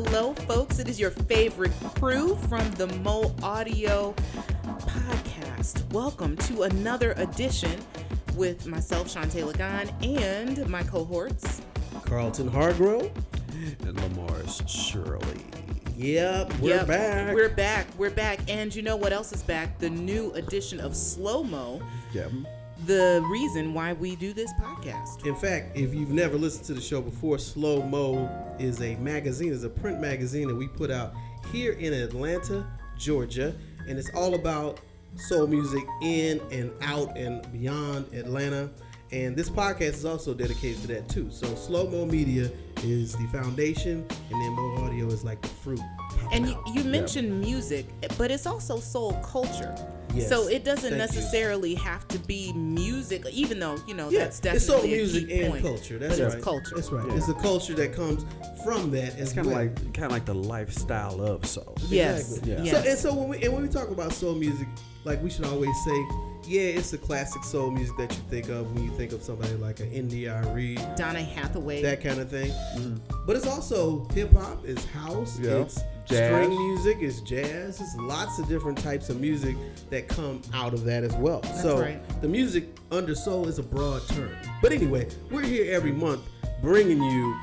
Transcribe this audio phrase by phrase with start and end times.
[0.00, 0.78] Hello, folks.
[0.78, 4.14] It is your favorite crew from the Mo Audio
[4.62, 5.92] podcast.
[5.92, 7.80] Welcome to another edition
[8.36, 11.62] with myself, Shantae Lagan, and my cohorts.
[12.04, 13.10] Carlton Hargrove.
[13.80, 15.44] and Lamar's Shirley.
[15.96, 17.34] Yep, we're Yep, back.
[17.34, 17.86] We're back.
[17.98, 18.38] We're back.
[18.48, 19.80] And you know what else is back?
[19.80, 22.30] The new edition of Slow Mo, Yep.
[22.88, 25.26] The reason why we do this podcast.
[25.26, 29.52] In fact, if you've never listened to the show before, Slow Mo is a magazine,
[29.52, 31.12] is a print magazine that we put out
[31.52, 32.66] here in Atlanta,
[32.96, 33.54] Georgia,
[33.86, 34.80] and it's all about
[35.16, 38.70] soul music in and out and beyond Atlanta.
[39.12, 41.30] And this podcast is also dedicated to that too.
[41.30, 42.50] So Slow Mo Media
[42.82, 45.80] is the foundation, and then Mo Audio is like the fruit.
[46.30, 49.74] Popping And you, you mentioned music, but it's also soul culture.
[50.14, 50.30] Yes.
[50.30, 51.18] So it doesn't Thank you.
[51.18, 54.96] necessarily have to be music, even though you know Yeah, that's it's soul definitely a
[55.02, 55.64] music key and point.
[55.64, 55.98] culture.
[55.98, 56.32] That's right.
[56.34, 56.74] it's culture.
[56.74, 57.06] That's right.
[57.08, 57.16] Yeah.
[57.16, 58.24] It's the culture that comes
[58.64, 61.76] from that as It's kind of like kind of like the lifestyle of soul.
[61.88, 62.38] Yes.
[62.38, 62.52] Exactly.
[62.52, 62.62] Yeah.
[62.62, 62.72] Yes.
[62.84, 64.66] So and so when we and when we talk about soul music,
[65.04, 66.06] like we should always say,
[66.46, 69.54] yeah, it's the classic soul music that you think of when you think of somebody
[69.56, 71.82] like an India Reed, Donny Hathaway.
[71.82, 72.50] that kind of thing.
[72.50, 72.96] Mm-hmm.
[73.26, 75.56] But it's also hip hop, it's house, Yeah.
[75.58, 75.78] it's
[76.08, 76.32] Jazz.
[76.32, 79.56] string music, it's jazz, it's lots of different types of music
[79.90, 81.42] that come out of that as well.
[81.42, 82.20] so right.
[82.22, 84.34] the music under soul is a broad term.
[84.62, 86.22] But anyway, we're here every month
[86.62, 87.38] bringing you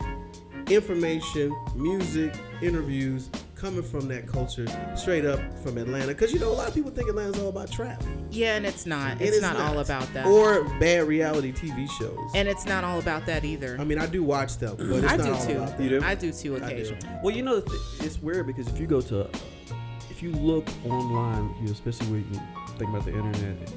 [0.70, 3.30] information, music, interviews
[3.66, 6.10] coming from that culture straight up from Atlanta.
[6.10, 8.04] Because you know, a lot of people think Atlanta's all about trap.
[8.30, 9.14] yeah, and it's not.
[9.14, 10.28] And It's, not, all about that.
[10.28, 12.20] Or bad reality TV shows.
[12.36, 13.76] and it's not all about that either.
[13.80, 15.58] I mean, I do watch them, but it's I not do all too.
[15.58, 15.84] about that.
[15.84, 16.02] You do?
[16.06, 16.66] I do too I do.
[16.66, 17.08] occasionally.
[17.24, 17.64] Well, you know,
[18.02, 19.28] it's weird because if you go to,
[20.12, 22.40] if you look online, you know, especially when you
[22.78, 23.72] think about the internet,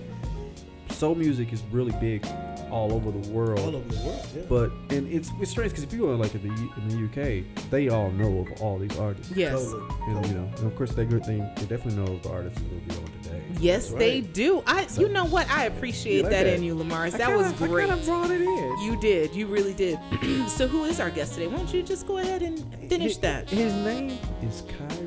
[0.98, 2.26] soul music is really big
[2.70, 3.60] all over the world.
[3.60, 4.42] All over the world, yeah.
[4.48, 7.70] But and it's it's strange because if you go like in the in the UK,
[7.70, 9.32] they all know of all these artists.
[9.34, 9.52] Yes.
[9.62, 9.84] Totally.
[10.08, 12.60] And you know, and of course they good thing they definitely know of the artists
[12.60, 13.42] that will be on today.
[13.60, 14.62] Yes, That's they do.
[14.66, 15.48] I, you know what?
[15.50, 16.56] I appreciate like that, that?
[16.56, 17.10] in you, Lamar.
[17.10, 17.88] That was kinda- I great.
[17.88, 18.80] kinda brought it in.
[18.82, 19.34] You did.
[19.34, 19.98] You really did.
[20.48, 21.46] so, who is our guest today?
[21.46, 23.48] Why don't you just go ahead and finish Hi- that?
[23.50, 24.97] His name is Kyrie Simmons.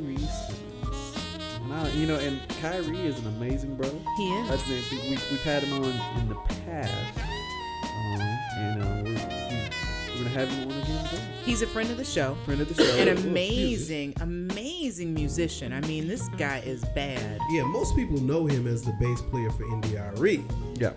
[1.72, 3.96] Now, you know, and Kyrie is an amazing brother.
[4.18, 4.50] He is.
[4.50, 7.18] That's been, we, we've had him on in the past.
[7.18, 8.22] Um,
[8.58, 11.22] and uh, we're, we- we're going to have him on again today.
[11.46, 12.36] He's a friend of the show.
[12.46, 12.96] Friend of the show.
[12.98, 13.30] An excuse me.
[13.32, 15.72] amazing, amazing musician.
[15.74, 17.40] I mean, this guy is bad.
[17.52, 20.44] yeah, most people know him as the bass player for India.Arie.
[20.76, 20.92] Yeah.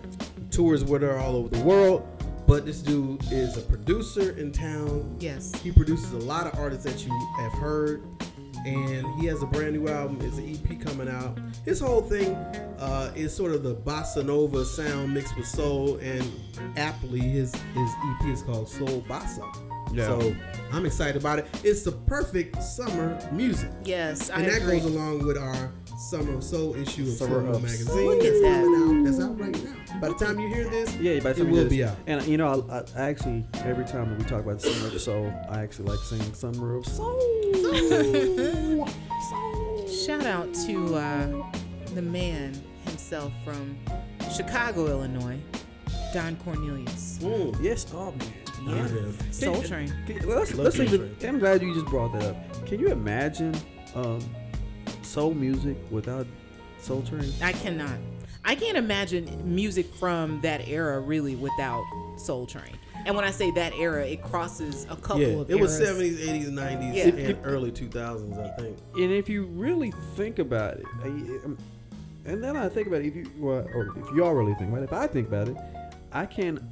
[0.51, 2.05] Tours with her all over the world.
[2.45, 5.15] But this dude is a producer in town.
[5.19, 5.51] Yes.
[5.61, 8.03] He produces a lot of artists that you have heard.
[8.65, 10.19] And he has a brand new album.
[10.21, 11.37] It's an EP coming out.
[11.65, 12.33] His whole thing
[12.79, 15.97] uh, is sort of the bossa nova sound mixed with soul.
[15.97, 16.29] And
[16.75, 19.47] aptly, his, his EP is called Soul Bossa.
[19.93, 20.07] Yeah.
[20.07, 20.35] So
[20.73, 21.47] I'm excited about it.
[21.63, 23.69] It's the perfect summer music.
[23.83, 24.79] Yes, I And that agree.
[24.79, 27.87] goes along with our Summer of Soul issue of Summer Summer of magazine.
[27.87, 28.05] Soul.
[28.05, 28.63] Look at that's that.
[28.63, 29.05] coming out.
[29.05, 29.99] That's out right now.
[30.01, 31.77] By the time you hear this, Yeah, by the time it time will we be
[31.77, 31.97] do out.
[32.07, 35.33] And you know, I, I actually every time that we talk about Summer of Soul,
[35.49, 37.17] I actually like singing Summer of Soul.
[39.87, 41.51] Shout out to uh,
[41.93, 42.53] the man
[42.85, 43.77] himself from
[44.35, 45.39] Chicago, Illinois,
[46.13, 47.19] Don Cornelius.
[47.21, 47.57] Mm.
[47.63, 48.33] Yes, oh man.
[48.67, 48.87] Yeah.
[48.87, 49.31] Yeah.
[49.31, 49.93] Soul Train.
[50.05, 51.15] Can- let's let's Soul even.
[51.23, 52.65] I'm glad you just brought that up.
[52.65, 53.55] Can you imagine
[53.95, 54.19] um,
[55.05, 56.27] soul music without
[56.79, 57.31] Soul Train?
[57.41, 57.97] I cannot.
[58.43, 61.83] I can't imagine music from that era really without
[62.17, 62.77] Soul Train.
[63.05, 66.17] And when I say that era, it crosses a couple Yeah, of it was 70s,
[66.17, 67.29] 80s, 90s, Yeah.
[67.29, 68.77] and early 2000s, I think.
[68.95, 71.57] And if you really think about it, I, um,
[72.25, 74.81] and then I think about it, if you well, or if y'all really think about
[74.81, 75.57] it, if I think about it,
[76.11, 76.67] I can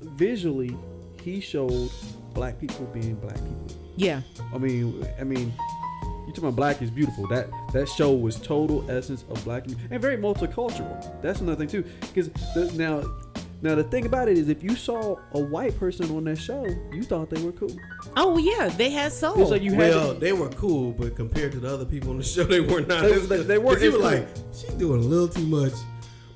[0.00, 0.76] visually
[1.20, 1.90] he showed
[2.34, 3.66] black people being black people.
[3.96, 4.20] Yeah.
[4.54, 5.52] I mean, I mean,
[6.32, 7.26] you talking about black is beautiful.
[7.28, 11.20] That that show was total essence of black and very multicultural.
[11.22, 13.04] That's another thing too, because now.
[13.64, 16.66] Now the thing about it is, if you saw a white person on that show,
[16.92, 17.70] you thought they were cool.
[18.16, 19.40] Oh yeah, they had soul.
[19.40, 22.10] It's like you had well, to- they were cool, but compared to the other people
[22.10, 23.02] on the show, they were not.
[23.02, 24.06] They- they- they weren't 'Cause you were cool.
[24.10, 25.74] like, she's doing a little too much,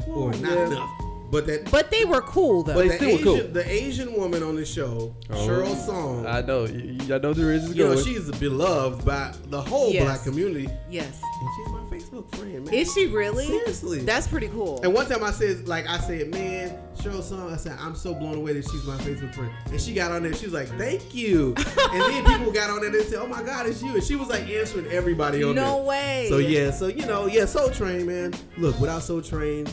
[0.06, 0.66] or not yeah.
[0.68, 0.90] enough.
[1.30, 2.74] But that, but they were cool though.
[2.74, 3.52] But the they still were Asian, cool.
[3.52, 5.34] the Asian woman on the show, oh.
[5.34, 9.32] Cheryl Song, I know, you, you- I know there is you know, she's beloved by
[9.48, 10.04] the whole Yes.
[10.04, 11.20] black community, yes.
[11.22, 12.74] and she's my Facebook friend, man.
[12.74, 13.46] Is she really?
[13.46, 14.00] Seriously.
[14.00, 14.80] That's pretty cool.
[14.82, 18.14] And one time I said, like I said, man, Cheryl Song, I said, I'm so
[18.14, 19.50] blown away that she's my Facebook friend.
[19.66, 21.54] And she got on there, she was like, thank you.
[21.56, 23.94] and then people got on there and said, oh my God, it's you.
[23.94, 25.64] And she was like answering everybody on there.
[25.64, 26.26] no way.
[26.30, 28.32] So yeah, so you know, yeah, Soul Train, man.
[28.58, 29.66] Look, without Soul Train,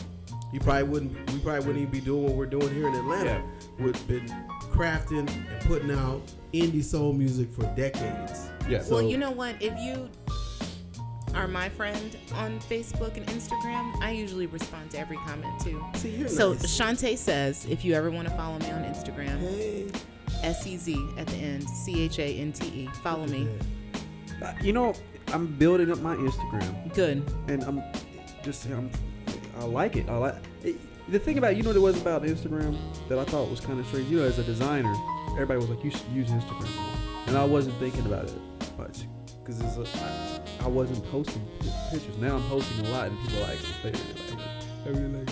[0.54, 1.32] you probably wouldn't.
[1.32, 3.42] We probably wouldn't even be doing what we're doing here in Atlanta.
[3.80, 4.26] Would been
[4.72, 6.22] crafting and putting out
[6.52, 8.48] indie soul music for decades.
[8.68, 8.82] Yeah.
[8.88, 9.60] well, you know what?
[9.60, 10.08] If you
[11.34, 15.84] are my friend on Facebook and Instagram, I usually respond to every comment too.
[15.96, 16.80] See, So nice.
[16.80, 19.86] Shantae says, if you ever want to follow me on Instagram, Hey,
[20.44, 22.88] S E Z at the end, C H A N T E.
[23.02, 23.48] Follow me.
[24.40, 24.94] Uh, you know,
[25.32, 27.28] I'm building up my Instagram, Good.
[27.48, 27.82] and I'm
[28.44, 28.88] just I'm,
[29.58, 30.08] I like it.
[30.08, 30.76] I like it,
[31.08, 32.76] the thing about you know what it was about Instagram
[33.08, 34.08] that I thought was kind of strange.
[34.08, 34.94] You know, as a designer,
[35.32, 36.94] everybody was like, "You should use Instagram," more."
[37.26, 38.34] and I wasn't thinking about it
[38.78, 39.04] much
[39.44, 41.46] because I a, I, I wasn't posting
[41.90, 42.16] pictures.
[42.18, 44.40] Now I'm posting a lot, and people are like, "They really like.
[44.86, 45.28] I really like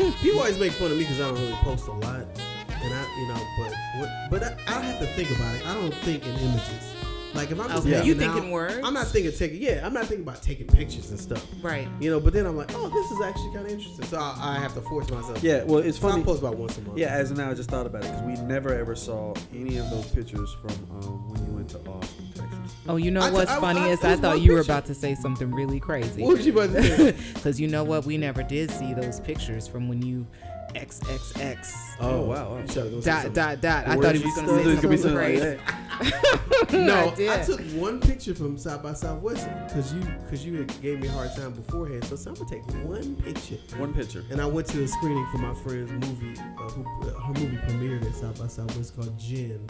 [0.00, 2.26] it." People always make fun of me because I don't really post a lot,
[2.68, 5.66] and I, you know, but what, but I, I have to think about it.
[5.66, 6.91] I don't think in images.
[7.34, 7.90] Like if I'm just Okay.
[7.96, 8.80] hanging You think out, words?
[8.84, 9.62] I'm not thinking taking.
[9.62, 11.44] Yeah, I'm not thinking about taking pictures and stuff.
[11.62, 11.88] Right.
[12.00, 14.04] You know, but then I'm like, oh, this is actually kind of interesting.
[14.06, 15.42] So I, I have to force myself.
[15.42, 16.24] Yeah, well, it's so I funny.
[16.24, 16.98] post about once a month.
[16.98, 19.78] Yeah, as of now, I just thought about it because we never ever saw any
[19.78, 22.74] of those pictures from um, when you went to Austin, Texas.
[22.88, 24.60] Oh, you know I- what's I- funny I- is it I thought one you were
[24.60, 26.22] about to say something really crazy.
[26.22, 27.14] What was you about to say?
[27.34, 28.04] Because you know what?
[28.04, 30.26] We never did see those pictures from when you
[30.74, 31.96] XXX.
[32.00, 32.58] Oh, wow.
[32.58, 33.86] You should've gone say Dot, dot, dot.
[33.88, 35.46] I thought he was going to say It could be something something crazy.
[35.56, 36.38] like that.
[36.72, 41.00] No, I I, took one picture from South by Southwest because you because you gave
[41.00, 42.04] me a hard time beforehand.
[42.04, 43.56] So I said, I'm gonna take one picture.
[43.76, 44.24] One picture.
[44.30, 46.34] And I went to a screening for my friend's movie.
[46.40, 49.66] Uh, who, uh, her movie premiered at South by Southwest called Jinn,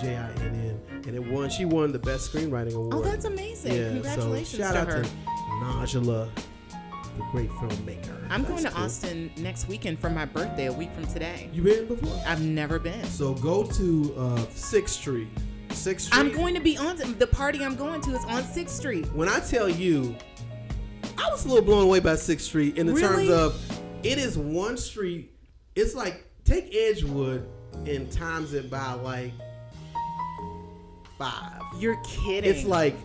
[0.00, 1.50] J I N N, and it won.
[1.50, 2.94] She won the best screenwriting award.
[2.94, 3.74] Oh, that's amazing.
[3.74, 3.88] yeah.
[3.90, 5.02] Congratulations so shout to out her.
[5.02, 5.10] to
[5.62, 6.28] Nijla,
[7.16, 8.26] the great filmmaker.
[8.30, 8.84] I'm going to cool.
[8.84, 11.50] Austin next weekend for my birthday, a week from today.
[11.52, 12.20] You been before?
[12.26, 13.04] I've never been.
[13.04, 15.28] So go to uh, Sixth Street.
[15.70, 16.18] Sixth Street.
[16.18, 19.06] I'm going to be on the party I'm going to is on 6th Street.
[19.12, 20.16] when I tell you,
[21.18, 23.60] I was a little blown away by Sixth Street in the terms of
[24.02, 25.32] it is one street.
[25.74, 27.46] It's like take Edgewood
[27.86, 29.32] and times it by like
[31.18, 31.62] five.
[31.78, 32.50] You're kidding.
[32.50, 32.96] It's like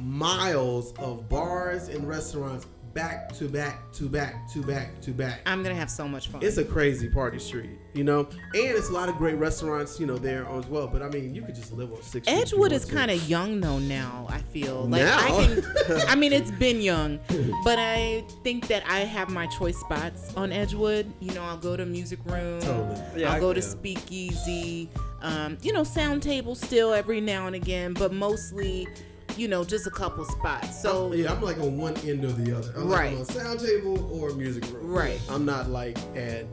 [0.00, 5.40] miles of bars and restaurants back to back to back to back to back.
[5.46, 6.42] I'm going to have so much fun.
[6.42, 10.06] It's a crazy party street, you know, and it's a lot of great restaurants, you
[10.06, 10.86] know, there as well.
[10.86, 12.28] But I mean, you could just live on Sixth Street.
[12.28, 14.26] if you Edgewood is kind of young though now.
[14.30, 15.18] I feel like Now?
[15.18, 15.64] I can.
[16.08, 17.18] I mean, it's been young,
[17.64, 21.12] but I think that I have my choice spots on Edgewood.
[21.20, 22.60] You know, I'll go to Music Room.
[22.60, 23.20] Totally.
[23.22, 23.60] Yeah, I'll I- go to.
[23.62, 24.88] Speakeasy.
[25.22, 28.86] Um, you know, Sound Table still every now and again, but mostly,
[29.36, 30.80] you know, just a couple spots.
[30.80, 32.72] So I'm- yeah, I'm like on one end or the other.
[32.76, 33.16] I'm Right.
[33.18, 34.86] like on a sound table or music room.
[34.90, 35.20] Right.
[35.28, 36.46] I'm not like at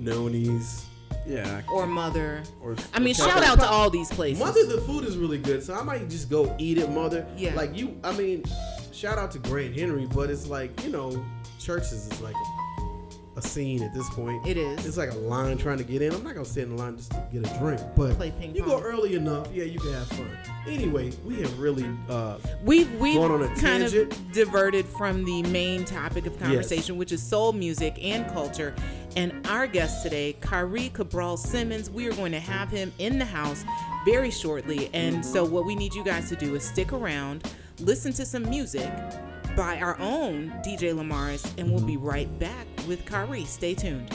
[0.00, 0.84] Noni's.
[1.28, 1.62] Yeah.
[1.72, 2.42] or Mother.
[2.62, 4.38] Or, I mean, shout out to all these places.
[4.38, 7.26] Mother, the food is really good, so I might just go eat at Mother.
[7.36, 7.52] Yeah.
[7.56, 8.44] Like you, I mean,
[8.92, 11.24] shout out to Grant Henry, but it's like you know,
[11.58, 12.55] churches is like a,
[13.36, 14.46] a scene at this point.
[14.46, 14.86] It is.
[14.86, 16.12] It's like a line trying to get in.
[16.12, 18.54] I'm not gonna sit in the line just to get a drink, but Play ping
[18.56, 18.80] you pong.
[18.80, 20.30] go early enough, yeah, you can have fun.
[20.66, 24.12] Anyway, we have really uh, We've we've on a kind tangent.
[24.12, 28.74] of diverted from the main topic of conversation, which is soul music and culture.
[29.16, 33.24] And our guest today, Kyrie Cabral Simmons, we are going to have him in the
[33.24, 33.64] house
[34.04, 34.90] very shortly.
[34.92, 37.50] And so, what we need you guys to do is stick around,
[37.80, 38.90] listen to some music
[39.56, 43.46] by our own DJ Lamaris, and we'll be right back with Kyrie.
[43.46, 44.14] Stay tuned.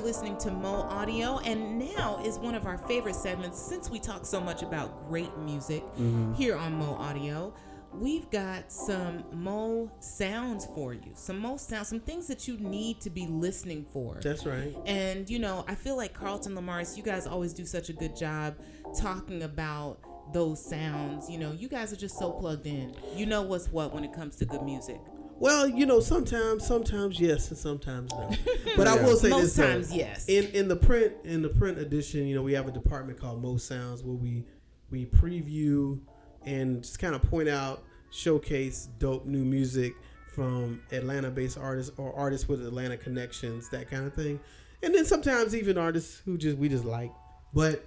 [0.00, 4.24] listening to Mo Audio, and now is one of our favorite segments since we talk
[4.24, 6.32] so much about great music mm-hmm.
[6.34, 7.52] here on Mo Audio.
[7.92, 13.00] We've got some Mo sounds for you, some Mo sounds, some things that you need
[13.00, 14.20] to be listening for.
[14.22, 14.76] That's right.
[14.86, 18.16] And you know, I feel like Carlton Lamars, you guys always do such a good
[18.16, 18.56] job
[18.98, 19.98] talking about
[20.32, 21.28] those sounds.
[21.28, 22.94] You know, you guys are just so plugged in.
[23.14, 25.00] You know what's what when it comes to good music.
[25.40, 28.30] Well, you know, sometimes, sometimes yes, and sometimes no.
[28.76, 29.72] But I will say Most this: though.
[29.72, 30.28] times, yes.
[30.28, 33.42] In in the print in the print edition, you know, we have a department called
[33.42, 34.44] Most Sounds where we
[34.90, 35.98] we preview
[36.44, 39.94] and just kind of point out, showcase dope new music
[40.34, 44.38] from Atlanta-based artists or artists with Atlanta connections, that kind of thing.
[44.82, 47.12] And then sometimes even artists who just we just like.
[47.54, 47.82] But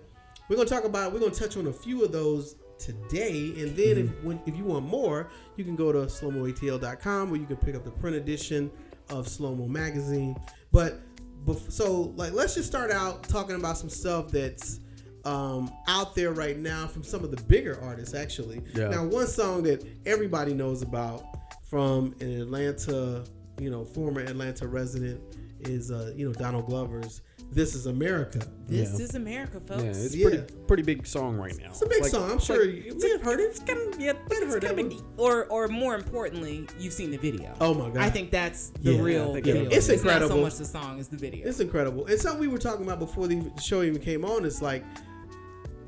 [0.50, 3.54] we're gonna talk about we're gonna touch on a few of those today.
[3.58, 7.46] And then if when, if you want more you can go to slowmoatl.com where you
[7.46, 8.72] can pick up the print edition
[9.10, 10.36] of slowmo magazine.
[10.72, 11.00] But
[11.46, 14.80] bef- so like let's just start out talking about some stuff that's
[15.26, 18.62] um, out there right now from some of the bigger artists actually.
[18.76, 18.90] Yeah.
[18.90, 21.24] now one song that everybody knows about
[21.70, 23.24] from an atlanta
[23.60, 25.20] you know former atlanta resident
[25.62, 29.06] is uh, you know donald glover's this is america This Yeah.
[29.06, 29.84] is America, folks.
[29.84, 30.28] Yeah, it's Yeah.
[30.30, 31.70] pretty pretty big song right now.
[31.70, 33.94] it's a big Like- song i'm sure like- you may have heard it It's kind
[33.94, 34.98] of yeah, I've heard it's that kind one.
[35.00, 37.54] of or or more importantly, you've seen the video.
[37.62, 37.98] Oh my God.
[37.98, 39.56] I think that's the Yeah, real I think deal.
[39.58, 39.90] it is.
[39.90, 40.36] It's not incredible.
[40.38, 41.48] so much the song as the video.
[41.48, 42.06] It's incredible.
[42.08, 44.84] And something we were talking about before the show even came on is like,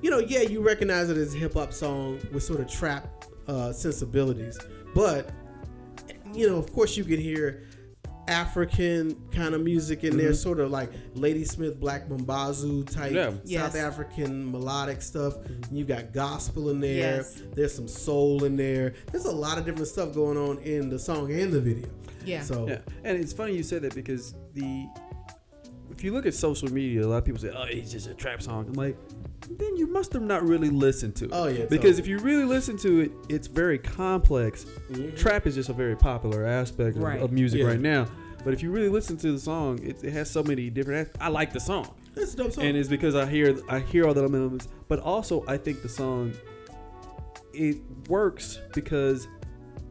[0.02, 3.26] you know, yeah, you recognize it as a hip hop song with sort of trap
[3.48, 4.60] uh, sensibilities,
[4.94, 5.32] but
[6.34, 7.64] you know, of course, you can hear
[8.28, 10.36] African kind of music in there, mm-hmm.
[10.36, 13.30] sort of like Ladysmith Black Mambazo type Yeah.
[13.30, 13.76] South Yes.
[13.76, 15.38] African melodic stuff.
[15.38, 15.76] Mm-hmm.
[15.76, 17.18] You've got gospel in there.
[17.18, 17.42] Yes.
[17.54, 18.94] There's some soul in there.
[19.12, 21.88] There's a lot of different stuff going on in the song and the video.
[22.26, 22.42] Yeah.
[22.42, 24.88] So Yeah, and it's funny you said that because the
[25.92, 28.14] if you look at social media, a lot of people say, "Oh, it's just a
[28.14, 28.98] trap song." I'm like,
[29.50, 31.32] then you must have not really listened to it.
[31.34, 32.00] Oh, yeah, because totally.
[32.00, 34.66] if you really listen to it, it's very complex.
[34.92, 35.16] Mm-hmm.
[35.16, 37.22] Trap is just a very popular aspect of, Right.
[37.22, 37.68] of music Yeah.
[37.68, 38.08] right now.
[38.44, 41.10] But if you really listen to the song, it, it has so many different.
[41.10, 42.64] as- I like the song, it's a dope song.
[42.66, 44.68] and it's because I hear I hear all the elements.
[44.88, 46.32] But also, I think the song
[47.54, 47.78] it
[48.10, 49.28] works because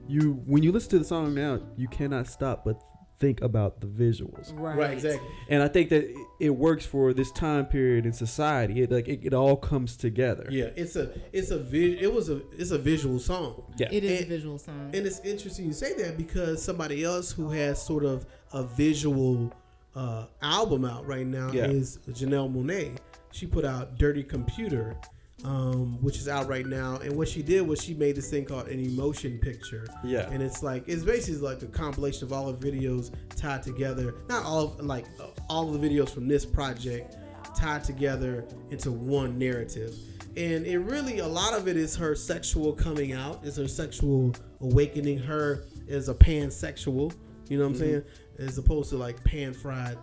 [0.07, 2.81] you when you listen to the song now, you cannot stop but
[3.19, 4.53] think about the visuals.
[4.59, 4.77] right.
[4.77, 5.29] right, exactly.
[5.49, 8.83] And I think that it- it works for this time period in society.
[8.83, 10.47] It like it, it all comes together.
[10.51, 13.63] Yeah, it's a it's a vi- it was a it's a visual song.
[13.79, 13.89] Yeah.
[13.93, 14.91] It is a visual song.
[14.93, 19.53] And it's interesting you say that because somebody else who has sort of a visual
[19.95, 21.67] uh, album out right now Yeah.
[21.67, 22.97] is Janelle Monáe.
[23.31, 24.97] She put out Dirty Computer,
[25.45, 26.97] um, which is out right now.
[26.97, 29.87] And what she did was she made this thing called an emotion picture.
[30.03, 30.29] Yeah.
[30.31, 34.15] And it's like it's basically like a compilation of all the videos tied together.
[34.29, 35.07] Not all of, like
[35.49, 37.17] all of the videos from this project
[37.55, 39.95] tied together into one narrative.
[40.37, 44.35] And it really a lot of it is her sexual coming out, is her sexual
[44.61, 45.19] awakening.
[45.19, 47.15] Her as a pansexual,
[47.49, 48.05] you know what I'm saying,
[48.39, 49.99] as opposed to like pan fried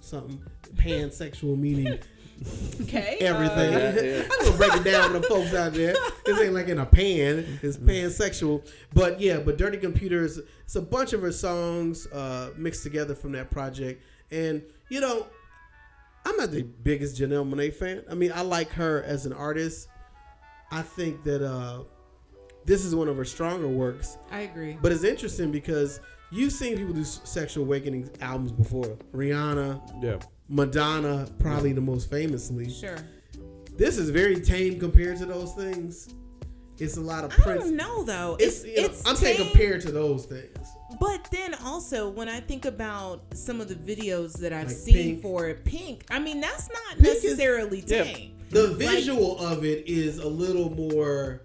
[0.00, 0.40] something.
[0.74, 1.98] Pansexual meaning
[2.82, 3.18] okay.
[3.20, 3.74] everything.
[3.74, 4.22] uh, yeah, yeah.
[4.32, 5.94] I'm gonna break it down for the folks out there.
[6.24, 7.58] This ain't like in a pan.
[7.62, 8.66] It's pansexual.
[8.92, 10.38] But yeah, but Dirty Computers.
[10.64, 14.02] It's a bunch of her songs uh, mixed together from that project.
[14.30, 15.26] And you know,
[16.26, 18.02] I'm not the biggest Janelle Monáe fan.
[18.10, 19.88] I mean, I like her as an artist.
[20.70, 21.84] I think that uh,
[22.64, 24.16] this is one of her stronger works.
[24.30, 24.78] I agree.
[24.80, 28.96] But it's interesting because you've seen people do sexual awakening albums before.
[29.12, 30.18] Rihanna, Yeah.
[30.48, 32.70] Madonna, probably the most famously.
[32.70, 32.98] Sure.
[33.76, 36.14] This is very tame compared to those things.
[36.78, 37.64] It's a lot of I Prince.
[37.64, 38.36] don't know though.
[38.40, 40.58] It's, It's you know, it's I'm saying tame, compared to those things.
[41.00, 44.94] But then also when I think about some of the videos that I've Like seen
[44.94, 45.22] Pink.
[45.22, 46.04] for it, Pink.
[46.10, 48.04] I mean that's not Pink is- necessarily Yeah.
[48.04, 48.30] tame.
[48.50, 51.42] The visual of it is a little more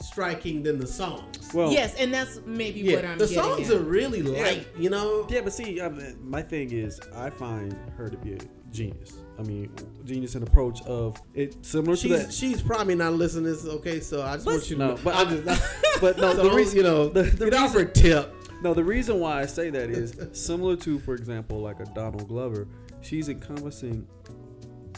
[0.00, 1.50] striking than the songs.
[1.54, 3.76] Well, yes, and that's maybe what I'm the songs at.
[3.76, 5.26] are really light, you know.
[5.30, 8.38] Yeah, but see, I mean, my thing is, I find her to be a
[8.70, 9.14] genius.
[9.38, 9.70] I mean,
[10.04, 12.32] genius in approach of it similar to She's that.
[12.32, 13.64] she's probably not listening to this.
[13.66, 15.00] Okay, so I just But- want you to No, know.
[15.04, 17.74] but I'm I- just but no, so the reason you know the, the get off
[17.74, 18.34] reason, her tip.
[18.62, 22.28] no, the reason why I say that is similar to, for example, like a Donald
[22.28, 22.66] Glover.
[23.00, 24.06] She's encompassing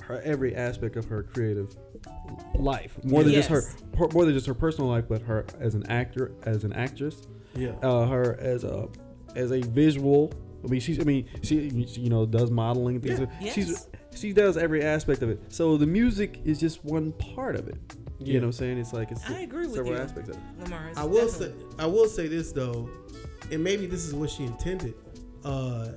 [0.05, 1.77] her every aspect of her creative
[2.59, 3.62] life, more than just her,
[3.99, 7.23] her, more than just her personal life, but her as an actor, as an actress,
[7.55, 7.71] Yeah.
[7.83, 8.88] uh, her as a
[9.37, 10.33] as a visual.
[10.64, 11.01] I mean, she's.
[11.01, 13.21] I mean, she she, you know does modeling and things.
[13.40, 13.53] Yeah.
[13.53, 13.88] She's Yes.
[14.14, 15.40] she does every aspect of it.
[15.49, 17.77] So the music is just one part of it.
[18.19, 18.40] You Yeah.
[18.40, 18.79] know what I'm saying?
[18.79, 19.99] It's like it's I agree with several you.
[20.01, 20.43] aspects of it.
[20.64, 20.88] Lamar.
[20.90, 22.90] it's I will say I will say this though,
[23.51, 24.93] and maybe this is what she intended.
[25.45, 25.88] Uh,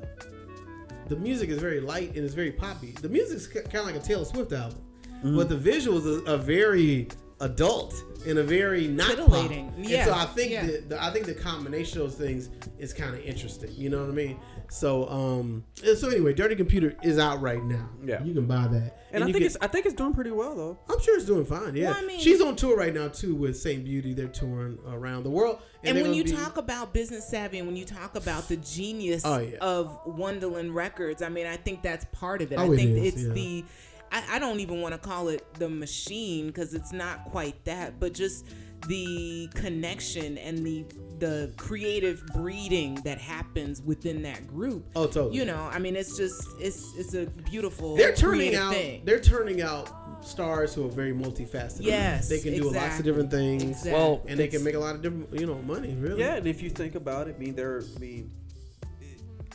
[1.09, 2.91] the music is very light and it's very poppy.
[3.01, 4.77] The music's kind of like a Taylor Swift album,
[5.23, 5.37] Mm-hmm.
[5.37, 7.07] but the visuals are, are very
[7.39, 7.93] adult.
[8.25, 9.67] in a very not Titillating.
[9.69, 9.75] pop.
[9.79, 10.65] Yeah, And so I think yeah.
[10.65, 13.69] that the, I think the combination of those things is kind of interesting.
[13.75, 14.39] You know what I mean?
[14.69, 15.63] So um,
[15.97, 17.89] so anyway, Dirty Computer is out right now.
[18.03, 18.23] Yeah.
[18.23, 19.01] you can buy that.
[19.11, 20.77] And, I think can- it's I think it's doing pretty well though.
[20.89, 21.75] I'm sure it's doing fine.
[21.75, 24.13] Yeah, Well, I mean- she's on tour right now too with Saint Beauty.
[24.13, 25.59] They're touring around the world.
[25.83, 28.55] And they're when you be- talk about business savvy and when you talk about the
[28.55, 29.57] genius Oh, yeah.
[29.59, 32.55] of Wondaland Records, I mean, I think that's part of it.
[32.57, 33.33] Oh, I think is, it's yeah.
[33.33, 33.65] the,
[34.13, 37.99] I, I don't even want to call it the machine because it's not quite that,
[37.99, 38.45] but just
[38.87, 40.85] the connection and the
[41.19, 44.85] the creative breeding that happens within that group.
[44.95, 45.37] Oh, totally.
[45.37, 47.95] You know, I mean, it's just it's it's a beautiful.
[47.95, 49.01] they're turning out Thing.
[49.03, 49.89] they're turning out
[50.23, 51.81] stars who are very multifaceted.
[51.81, 53.63] Yes, they can do lots of different things.
[53.63, 53.93] Exactly.
[53.93, 55.95] Well, and they can make a lot of different, you know, money.
[55.95, 56.19] Really.
[56.19, 58.31] Yeah, and if you think about it, I mean, they're, I mean,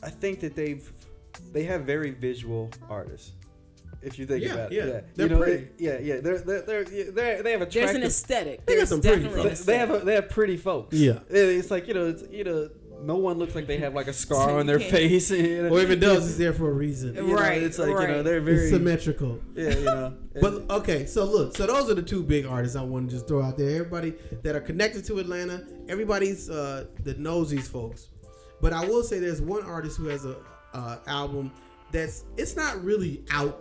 [0.02, 0.90] I think that they've,
[1.52, 3.32] they have very visual artists.
[4.02, 5.68] If you think Yeah, about it, yeah, They're you know, pretty.
[5.78, 7.96] they- yeah, yeah, they're they're they're, they're they have There's attractive.
[7.96, 8.66] an aesthetic.
[8.66, 9.64] They got some pretty folks.
[9.64, 10.96] they have a, they have pretty folks.
[10.96, 11.18] Yeah.
[11.28, 12.68] It's like you know, it's you know,
[13.02, 15.30] no one looks like they have like a scar So on their face.
[15.32, 15.68] You know?
[15.70, 17.14] Or if it does, it's there for a reason.
[17.16, 19.40] You know, Right, it's like you know they're It's very symmetrical.
[19.54, 20.14] yeah, you know.
[20.40, 23.26] But okay, so look, so those are the two big artists I want to just
[23.26, 23.70] throw out there.
[23.70, 28.08] Everybody that are connected to Atlanta, everybody's uh, that knows these folks.
[28.60, 30.36] But I will say there's one artist who has a
[30.74, 31.50] uh, album
[31.90, 33.60] that's it's not really out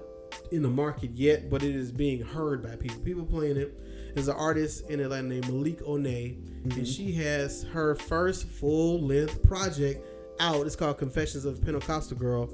[0.51, 2.99] in the market yet, but it is being heard by people.
[3.01, 3.77] People playing it.
[4.13, 6.83] There's an artist in Atlanta named Malik Onay, and mm-hmm.
[6.83, 10.05] she has her first full length project
[10.39, 10.65] out.
[10.65, 12.49] It's called Confessions of a Pentecostal Girl.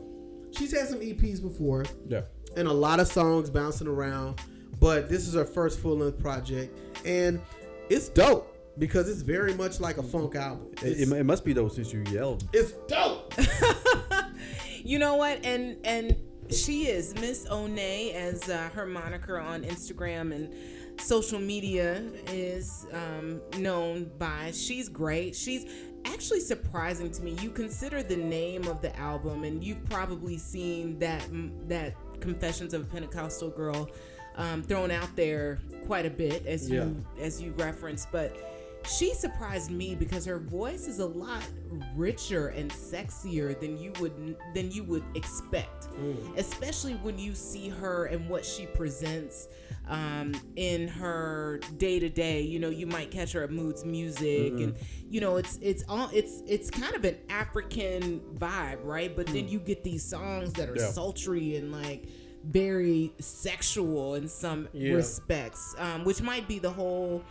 [0.51, 2.21] She's had some EPs before yeah.
[2.57, 4.41] and a lot of songs bouncing around.
[4.79, 7.39] But this is her first full length project, and
[7.89, 10.67] it's dope because it's very much like a funk album.
[10.81, 12.43] It, it, it must be though since you yelled.
[12.51, 13.33] it's dope.
[14.83, 15.45] You know what?
[15.45, 16.15] And and
[16.49, 20.53] she is Miss Onay as uh, her moniker on Instagram and
[20.99, 24.51] social media is um, known by.
[24.51, 25.35] She's great.
[25.35, 25.65] She's
[26.05, 27.35] actually surprising to me.
[27.41, 31.23] You consider the name of the album, and you've probably seen that
[31.67, 33.89] that Confessions of a Pentecostal Girl
[34.35, 38.52] um, thrown out there quite a bit as you as you referenced, but
[38.87, 41.43] she surprised me because her voice is a lot
[41.95, 45.87] richer and sexier than you would than you would expect.
[46.37, 49.47] Especially when you see her and what she presents
[49.87, 54.53] um, in her day to day you know you might catch her at moods music
[54.53, 54.75] and
[55.09, 59.15] you know it's it's all it's it's kind of an african vibe right?
[59.15, 60.89] But then you get these songs that are Yeah.
[60.91, 62.07] sultry and like
[62.45, 64.93] very sexual in some Yeah.
[64.93, 67.23] respects um, which might be the whole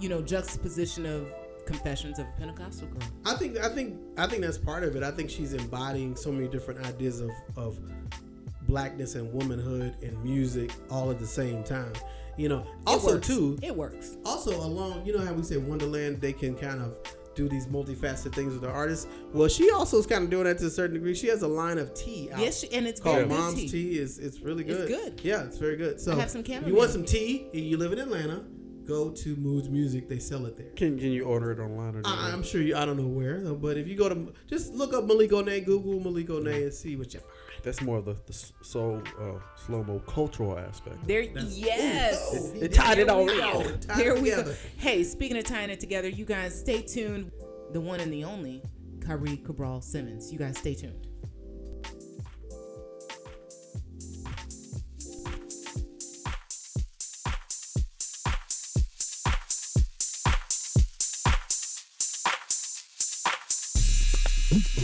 [0.00, 1.28] you know juxtaposition of
[1.66, 5.02] confessions of a pentecostal girl I think I think I think that's part of it.
[5.02, 7.78] I think she's embodying so many different ideas of of
[8.62, 11.92] blackness and womanhood and music all at the same time.
[12.36, 13.26] You know, also works.
[13.26, 16.96] too, it works also along you know how we say wondaland they can kind of
[17.34, 20.58] do these multifaceted things with the artist well she also is kind of doing that
[20.58, 23.00] to a certain degree she has a line of tea out yes she, and it's
[23.00, 23.68] called mom's tea.
[23.68, 24.90] tea, is it's really good.
[24.90, 27.76] It's good yeah it's very good so I have some you want some tea you
[27.76, 28.44] live in atlanta
[28.88, 32.02] go to moods music they sell it there Can can you order it online or?
[32.04, 32.74] I, I'm sure you.
[32.74, 35.64] I don't know where though, but if you go to just look up Malik Onay,
[35.64, 37.32] Google Malik Onay, and see what you find.
[37.64, 39.32] That's more of the, the s- soul uh,
[39.66, 41.06] slow mo cultural aspect.
[41.06, 42.52] There, yes.
[42.54, 43.38] Oh, It tied it all we in.
[43.40, 43.62] go.
[43.62, 44.36] Tied There it we go.
[44.38, 44.56] together.
[44.76, 47.30] Hey, speaking of tying it together, you guys stay tuned.
[47.72, 48.62] The one and the only
[49.00, 50.32] Kyrie Cabral Simmons.
[50.32, 51.07] You guys stay tuned.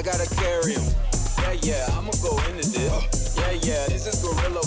[0.00, 0.94] I gotta carry him.
[1.42, 3.36] Yeah, yeah, I'ma go into this.
[3.36, 4.64] Yeah, yeah, this is Gorilla.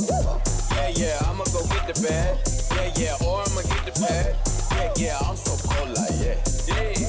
[0.76, 2.38] Yeah, yeah, I'ma go get the bag.
[2.69, 4.38] Yeah, yeah, or I'ma get the pad.
[4.78, 6.38] Yeah, yeah, I'm so cold like yeah.
[6.69, 7.03] Yeah,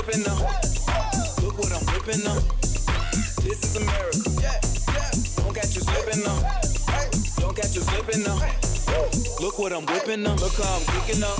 [0.00, 1.80] Don't catch you slipping now.
[1.92, 2.42] whipping them.
[3.44, 4.30] This is America.
[5.36, 6.40] Don't catch you slipping now.
[7.36, 8.40] Don't catch you slipping now.
[9.40, 10.40] Look what I'm whipping up.
[10.40, 11.38] Look how I'm kicking up.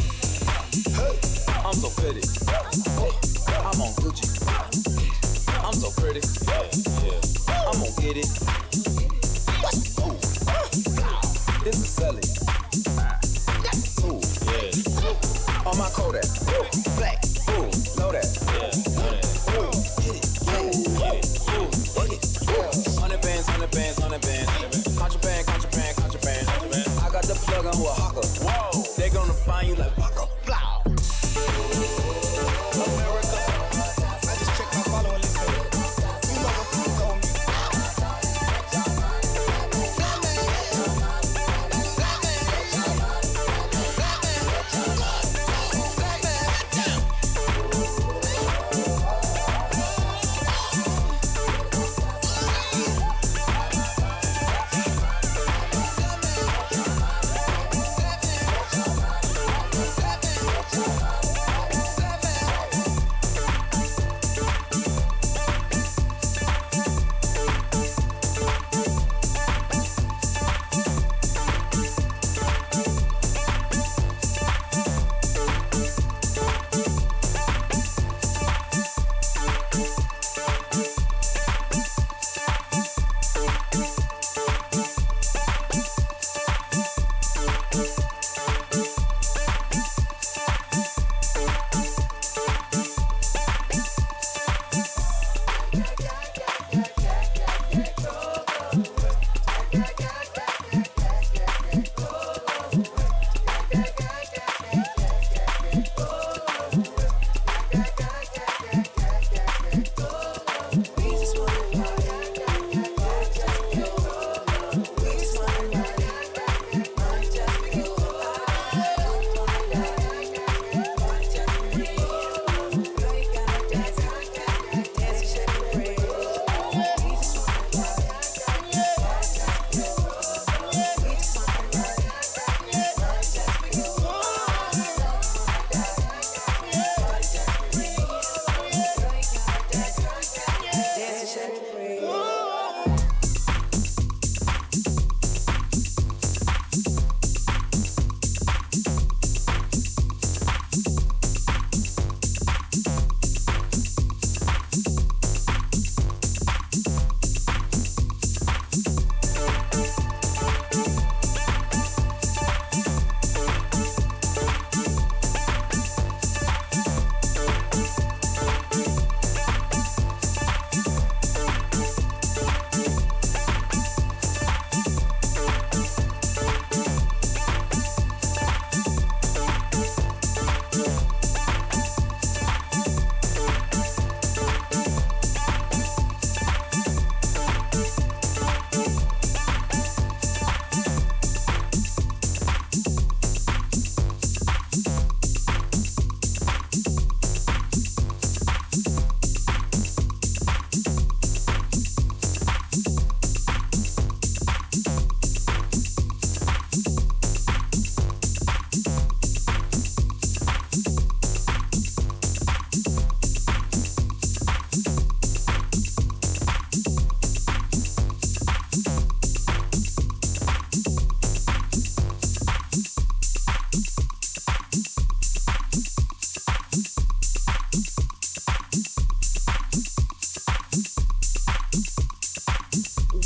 [1.64, 2.20] I'm so pretty.
[3.64, 4.28] I'm on Gucci.
[5.64, 6.20] I'm so pretty.
[7.48, 8.28] I'm gonna get it.
[11.64, 12.22] This is Sully.
[14.04, 14.20] Ooh.
[15.66, 16.24] On my Kodak.
[16.96, 17.24] Black.
[17.50, 17.70] Ooh.
[17.98, 18.49] Know that.
[27.50, 28.26] I got on who a hawker.
[28.44, 28.84] Whoa.
[28.96, 30.39] They gonna find you like Waka.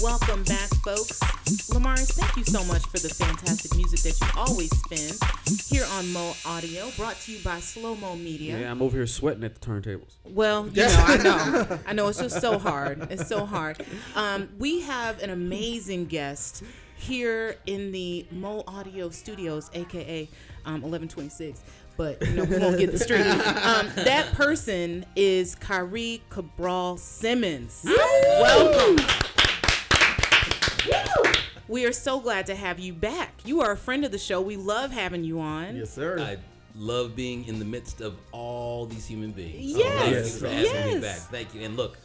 [0.04, 1.18] Welcome back, folks.
[1.70, 5.16] Lamaris, thank you so much for the fantastic music that you always spin
[5.66, 8.60] here on Mo Audio, brought to you by Slow Mo Media.
[8.60, 10.16] Yeah, I'm over here sweating at the turntables.
[10.26, 11.78] Well, you know, I know.
[11.86, 13.10] I know it's just so hard.
[13.10, 13.82] It's so hard.
[14.14, 16.62] Um, we have an amazing guest
[16.98, 20.28] here in the Mo Audio Studios, aka
[20.66, 21.62] um, 1126.
[21.96, 23.22] But you know, we won't get the street.
[23.22, 27.80] Um, that person is Khari Cabral Simmons.
[27.86, 29.02] Welcome.
[31.68, 33.32] We are so glad to have you back.
[33.44, 34.40] You are a friend of the show.
[34.40, 35.76] We love having you on.
[35.76, 36.18] Yes, sir.
[36.20, 36.36] I
[36.76, 39.72] love being in the midst of all these human beings.
[39.72, 40.94] So Yes, thank you for asking yes.
[40.94, 41.16] me back.
[41.18, 41.62] Thank you.
[41.62, 41.96] And look,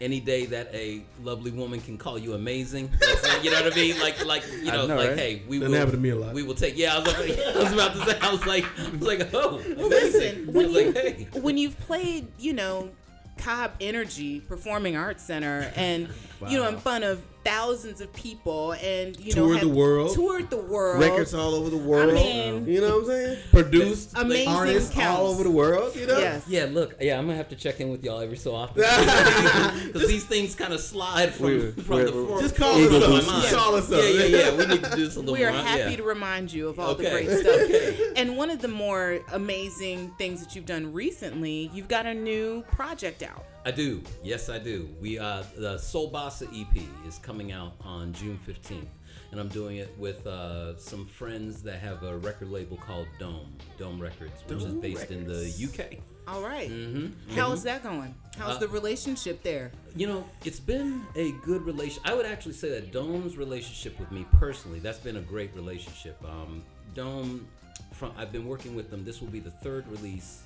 [0.00, 3.76] any day that a lovely woman can call you amazing, that's- you know what I
[3.76, 3.98] mean?
[4.00, 5.18] Like, like you know, know, like, right?
[5.18, 5.78] hey, we Doesn't will.
[5.78, 6.34] happen to me a lot.
[6.34, 6.76] We will take.
[6.76, 8.18] Yeah, I was, like, I was about to say.
[8.20, 11.40] I was like, I was like, oh, Well, listen, when was you like, hey.
[11.40, 12.90] when you've played, you know,
[13.38, 16.08] Cobb Energy Performing Arts Center, and
[16.48, 20.14] you know, in front of thousands of people, and you know, Toured the world.
[20.14, 22.10] toured the world, Records all over the world.
[22.10, 23.38] I mean- you know what I'm saying?
[23.52, 25.18] Produced Amazing artists counts.
[25.20, 25.94] all over the world.
[25.94, 26.18] You know.
[26.18, 26.44] Yes.
[26.48, 28.82] Yeah, look, yeah, I'm gonna have to check in with y'all every so often
[29.86, 33.04] because these things kind of slide from, We're- from we're- the we're- Just call forefront
[33.04, 33.26] us my up.
[33.26, 33.42] mind.
[33.42, 34.00] Just call us up.
[34.02, 34.56] Yeah, yeah, yeah.
[34.56, 35.62] We need to do this a little we are more.
[35.62, 35.96] happy yeah.
[35.96, 38.12] to remind you of all the great stuff.
[38.16, 42.62] And one of the more amazing things that you've done recently, you've got a new
[42.72, 43.44] project out.
[43.66, 44.00] I do.
[44.22, 44.88] Yes, I do.
[45.00, 48.86] We uh, the Soul Bossa EP is coming out on June 15th,
[49.32, 53.52] and I'm doing it with uh, some friends that have a record label called Dome
[53.76, 55.98] Dome Records, which is based in the UK.
[56.28, 56.70] All right.
[56.70, 57.34] Mm-hmm.
[57.34, 58.14] How's that going?
[58.38, 59.72] How's Uh, the relationship there?
[59.96, 62.00] You know, it's been a good relation.
[62.04, 66.16] I would actually say that Dome's relationship with me personally, that's been a great relationship.
[66.24, 66.62] Um,
[66.94, 67.48] Dome,
[67.92, 69.04] from I've been working with them.
[69.04, 70.42] This will be the third release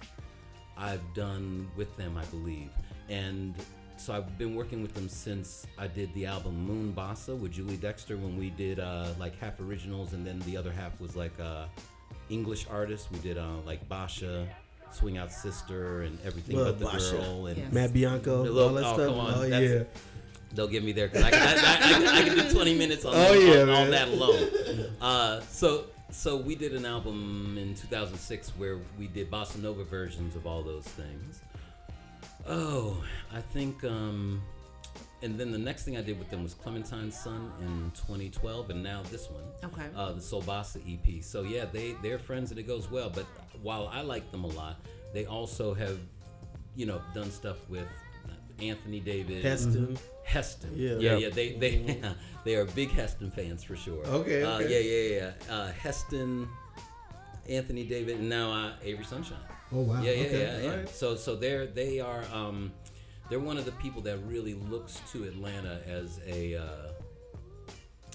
[0.79, 2.71] I've done with them, I believe,
[3.11, 3.55] and
[3.97, 7.77] so I've been working with them since I did the album Moon Bossa with Julie
[7.77, 11.39] Dexter when we did uh, like half originals and then the other half was like
[11.39, 11.67] uh,
[12.31, 13.11] English artists.
[13.11, 14.47] We did uh, like Basia,
[14.93, 17.17] Swing Out Sister, and everything Love but the Basia.
[17.19, 17.73] girl and Yes.
[17.73, 19.09] Matt Bianco, The little- all that oh, stuff.
[19.09, 19.85] come on, Oh that's- yeah.
[20.53, 22.77] They'll get me there because I, can- I, I, I, can- I can do 20
[22.79, 24.91] minutes on, Oh, that, yeah, on, on that alone.
[25.01, 30.35] Uh, so so we did an album in 2006 where we did bossa nova versions
[30.35, 31.41] of all those things.
[32.51, 33.85] Oh, I think.
[33.85, 34.43] Um,
[35.23, 38.83] and then the next thing I did with them was Clementine's Son in 2012, and
[38.83, 39.87] now this one, Okay.
[39.95, 41.23] uh, the Soul Bossa EP.
[41.23, 43.11] So yeah, they they're friends and it goes well.
[43.11, 43.27] But
[43.63, 44.81] while I like them a lot,
[45.15, 45.99] they also have,
[46.75, 47.87] you know, done stuff with
[48.61, 49.97] Anthony David, Heston.
[50.25, 50.73] Heston.
[50.75, 50.93] Yeah.
[50.93, 51.17] yeah, Yeah.
[51.17, 51.29] yeah.
[51.31, 52.01] They they
[52.45, 54.05] they are big Heston fans for sure.
[54.07, 54.69] Okay, Uh, okay.
[54.73, 55.55] yeah, yeah, yeah.
[55.55, 56.49] Uh, Heston,
[57.49, 59.39] Anthony David, and now uh, Avery Sunshine.
[59.73, 60.03] Oh wow.
[60.03, 60.41] Yeah, yeah, okay.
[60.41, 60.71] yeah, yeah.
[60.71, 60.89] all right.
[60.89, 62.73] So so they're they are um,
[63.29, 66.93] they're one of the people that really looks to Atlanta as a uh,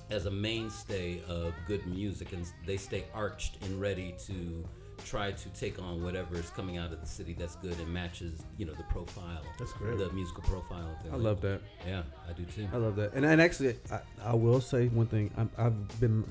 [0.10, 4.68] as a mainstay of good music, and they stay arched and ready to
[5.04, 8.41] try to take on whatever is coming out of the city that's good and matches
[8.58, 9.44] you know the profile.
[9.60, 9.98] That's great.
[9.98, 11.20] The musical profile of I label.
[11.20, 11.62] love that.
[11.88, 12.68] Yeah, I do too.
[12.74, 13.14] I love that.
[13.14, 15.32] And, and actually, I, I will say one thing.
[15.38, 16.24] I'm, I've been,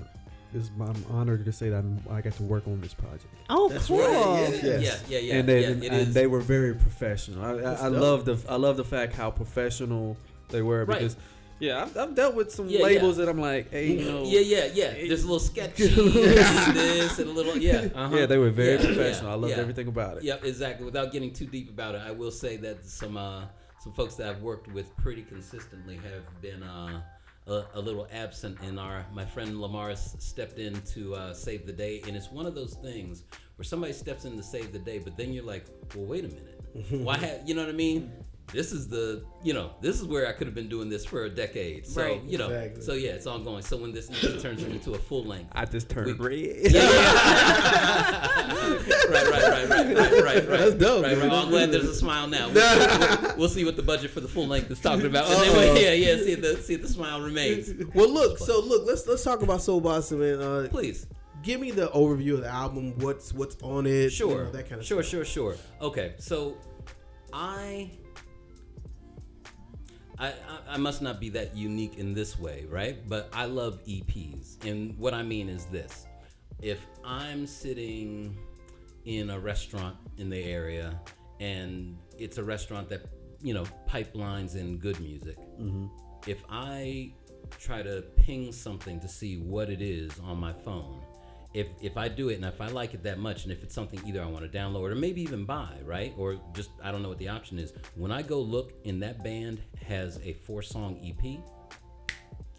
[0.54, 3.26] is I'm honored to say that I'm, I got to work on this project.
[3.50, 3.98] Oh, That's cool.
[3.98, 5.04] right, Yeah, Yes.
[5.08, 5.34] yeah, yeah, yeah.
[5.40, 6.14] and they, yeah, and, it is.
[6.14, 7.44] they were very professional.
[7.44, 10.16] I, I, I love the I love the fact how professional
[10.50, 10.98] they were Right.
[10.98, 11.16] because
[11.60, 13.24] yeah, I've, I've dealt with some Yeah, labels yeah.
[13.24, 14.90] that I'm like, hey, you know, Yeah, yeah, yeah.
[15.08, 17.88] There's a little sketchy and this and a little yeah.
[17.94, 18.16] Uh-huh.
[18.16, 19.28] yeah, they were very Yeah, professional.
[19.30, 19.60] yeah, I loved yeah.
[19.60, 20.24] everything about it.
[20.24, 20.84] Yep, exactly.
[20.84, 23.44] Without getting too deep about it, I will say that some uh,
[23.82, 27.02] some folks that I've worked with pretty consistently have been uh,
[27.46, 28.58] a, a little absent.
[28.62, 32.46] And our my friend Lamar's stepped in to uh, save the day, and it's one
[32.46, 33.24] of those things
[33.56, 36.28] where somebody steps in to save the day, but then you're like, well, wait a
[36.28, 36.60] minute,
[37.04, 37.16] why?
[37.16, 38.12] Ha-, you know what I mean?
[38.52, 41.24] This is the, you know, this is where I could have been doing this for
[41.24, 41.86] a decade.
[41.86, 42.22] So, Right.
[42.24, 42.82] you know, Exactly.
[42.82, 43.62] so yeah, it's ongoing.
[43.62, 44.08] So when this
[44.42, 46.74] turns into a full length, I just turned We- red.
[46.74, 46.82] right,
[49.10, 50.46] right, right, right, right, right, right.
[50.46, 51.32] That's dope, Right, right.
[51.32, 52.48] I'm glad there's a smile now.
[52.54, 55.24] We'll, we'll, we'll see what the budget for the full length is talking about.
[55.26, 55.74] And then Uh-oh.
[55.80, 56.16] yeah, yeah.
[56.16, 57.72] See if the see if the smile remains.
[57.94, 58.38] Well, look.
[58.38, 58.86] So look.
[58.86, 60.40] Let's let's talk about Soul Bossa, man.
[60.40, 61.06] Uh, Please.
[61.42, 62.98] give me the overview of the album.
[62.98, 63.90] What's what's on it?
[64.04, 64.44] you Sure.
[64.44, 65.10] know, that kind of sure, stuff.
[65.10, 65.56] sure, sure.
[65.80, 66.56] Okay, so
[67.32, 67.90] I,
[70.18, 70.32] I, I
[70.68, 73.08] I must not be that unique in this way, right?
[73.08, 76.06] But I love EPs, and what I mean is this:
[76.62, 78.36] if I'm sitting
[79.04, 81.00] in a restaurant in the area,
[81.40, 83.06] and it's a restaurant that
[83.42, 85.86] you know pipelines in good music, mm-hmm.
[86.26, 87.12] if I
[87.58, 91.03] try to ping something to see what it is on my phone,
[91.54, 93.74] if if I do it and if I like it that much, and if it's
[93.74, 96.12] something either I want to download or maybe even buy, right?
[96.18, 97.72] Or just I don't know what the option is.
[97.94, 101.38] When I go look and that band has a four song EP,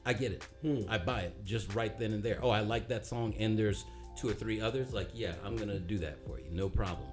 [0.05, 0.47] I get it.
[0.89, 2.39] I buy it just right then and there.
[2.41, 3.83] Oh, I like that song, and there's
[4.15, 4.93] two or three others.
[4.93, 7.07] Like, yeah, I'm gonna do that for you, no problem.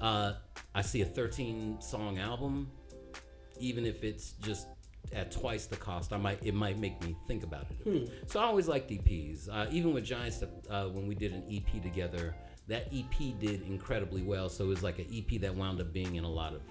[0.00, 0.34] Uh,
[0.74, 2.70] I see a 13 song album,
[3.58, 4.68] even if it's just
[5.12, 7.84] at twice the cost, I might it might make me think about it.
[7.84, 8.10] bit.
[8.26, 9.48] So I always liked EPs.
[9.48, 12.34] Uh, even with Giants, uh, when we did an EP together,
[12.68, 14.48] that EP did incredibly well.
[14.48, 16.62] So it was like an EP that wound up being in a lot of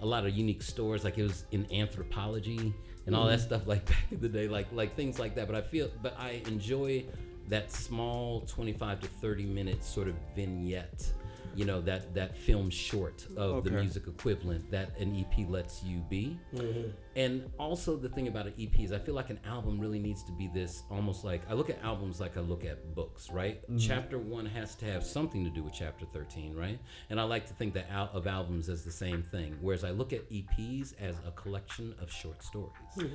[0.00, 1.04] a lot of unique stores.
[1.04, 2.72] Like it was in Anthropologie
[3.06, 3.62] and all that stuff.
[3.66, 5.46] Like back in the day, like like things like that.
[5.46, 7.04] But I feel, but I enjoy
[7.48, 11.12] that small 25 to 30 minute sort of vignette
[11.54, 15.98] you know that that film short of the music equivalent that an EP lets you
[16.08, 16.38] be.
[16.54, 16.90] Mm-hmm.
[17.16, 20.22] And also the thing about an EP is I feel like an album really needs
[20.24, 23.62] to be this almost like I look at albums like I look at books, right?
[23.62, 23.78] Mm-hmm.
[23.78, 26.78] Chapter 1 has to have something to do with chapter 13, right?
[27.10, 29.90] And I like to think that out of albums as the same thing, whereas I
[29.90, 32.72] look at EPs as a collection of short stories.
[32.94, 33.06] Hmm.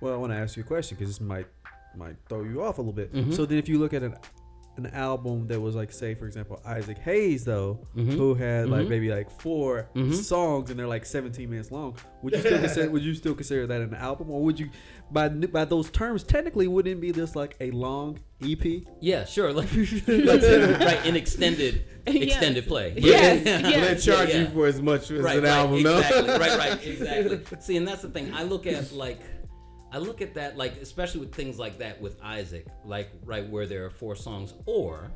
[0.00, 1.46] Well, I want to ask you a question because this might
[1.94, 3.12] might throw you off a little bit.
[3.12, 3.32] Mm-hmm.
[3.32, 4.14] So then, if you look at an
[4.86, 8.12] an album that was like, say, for example, Isaac Hayes, though, Mm-hmm.
[8.12, 12.40] who had like maybe like 4 songs and they're like 17 minutes long, would you
[12.44, 14.70] still consider would you still consider that an album, or would you,
[15.10, 18.82] by by those terms, technically, wouldn't it be this like a long E EP?
[19.00, 19.52] Yeah, sure.
[19.52, 19.68] Like,
[20.06, 22.94] like, right, in extended extended play.
[22.96, 23.68] Yes, Yeah.
[23.68, 24.04] yes.
[24.04, 25.98] They charge Yeah, you for as much as right, an right, album, no?
[25.98, 27.40] exactly, right, right, exactly.
[27.60, 28.32] See, and that's the thing.
[28.34, 29.20] I look at like,
[29.92, 33.66] I look at that like, especially with things like that with Isaac, like right where
[33.66, 35.10] there are four songs, or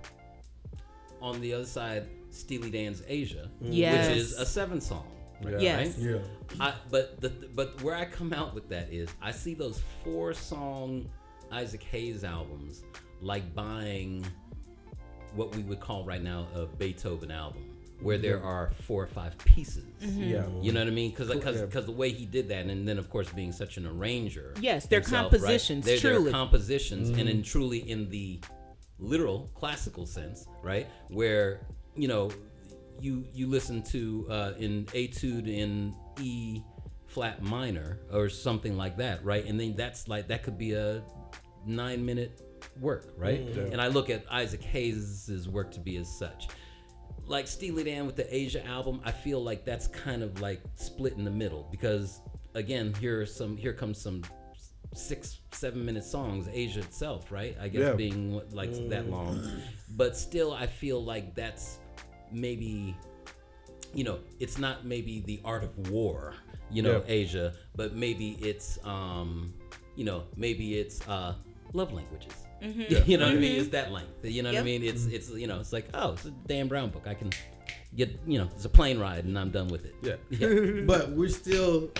[1.22, 4.08] on the other side, Steely Dan's Aja, Yes.
[4.08, 5.06] which is a seven song.
[5.42, 5.60] Right?
[5.60, 5.98] Yes.
[5.98, 6.18] Yeah.
[6.60, 10.32] I, but the but where I come out with that is I see those four
[10.34, 11.08] song
[11.52, 12.82] Isaac Hayes albums
[13.20, 14.24] like buying
[15.34, 19.36] what we would call right now a Beethoven album, where there are four or five
[19.38, 19.84] pieces.
[20.02, 20.22] Mm-hmm.
[20.22, 20.44] Yeah.
[20.60, 21.10] You know what I mean?
[21.10, 21.80] Because because Yeah.
[21.80, 24.54] the way he did that, and then of course being such an arranger.
[24.60, 25.40] Yes, they're himself, right?
[25.40, 26.32] compositions, They're, they're truly.
[26.32, 27.44] compositions, and in mm.
[27.44, 28.40] truly in the
[28.98, 30.86] literal classical sense, right?
[31.08, 32.30] Where you know
[33.00, 36.62] you you listen to uh, in etude in E
[37.06, 39.44] flat minor or something like that, right?
[39.46, 41.02] And then that's like that could be a
[41.64, 42.42] nine minute
[42.80, 43.46] work, right?
[43.46, 43.72] Mm.
[43.72, 46.48] And I look at Isaac Hayes's work to be as such.
[47.26, 51.14] Like Steely Dan with the Aja album, I feel like that's kind of like split
[51.14, 52.20] in the middle because
[52.54, 54.22] again, here are some here comes some
[54.94, 57.94] six seven minute songs Aja itself right i guess Yeah.
[57.94, 59.42] being what, like that long
[59.96, 61.78] but still i feel like that's
[62.30, 62.96] maybe
[63.92, 66.34] you know it's not maybe the art of war
[66.70, 67.24] you know Yeah.
[67.24, 69.52] Aja but maybe it's um
[69.96, 71.34] you know maybe it's uh
[71.72, 73.10] love languages Mm-hmm.
[73.10, 73.60] you know what i mean mm-hmm.
[73.60, 76.12] it's that length you know what i mean it's it's you know it's like oh
[76.14, 77.30] it's a dan brown book i can
[77.94, 80.14] get you know it's a plane ride and i'm done with it Yeah.
[80.30, 81.90] yeah But we're still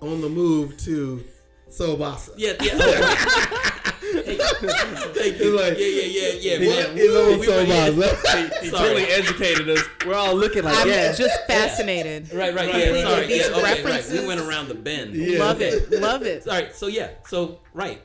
[0.00, 1.24] on the move to
[1.68, 2.30] Soul Bossa.
[2.36, 3.74] yeah yeah
[4.08, 5.58] Thank you.
[5.58, 6.96] It's like- yeah, yeah, yeah, yeah.
[6.96, 8.88] It's- Well, it's on we Soul were- He Sorry.
[8.88, 9.84] totally educated us.
[10.06, 11.12] We're all looking like, I'm yeah.
[11.12, 12.32] just fascinated.
[12.32, 13.00] Right, right, Completely.
[13.00, 13.08] yeah.
[13.10, 13.84] Sorry, These yeah, okay, right.
[13.84, 14.20] references.
[14.20, 15.14] We went around the bend.
[15.14, 15.38] Yeah.
[15.40, 15.90] Love it.
[15.90, 16.46] Love it.
[16.46, 18.00] All right, so yeah, so right,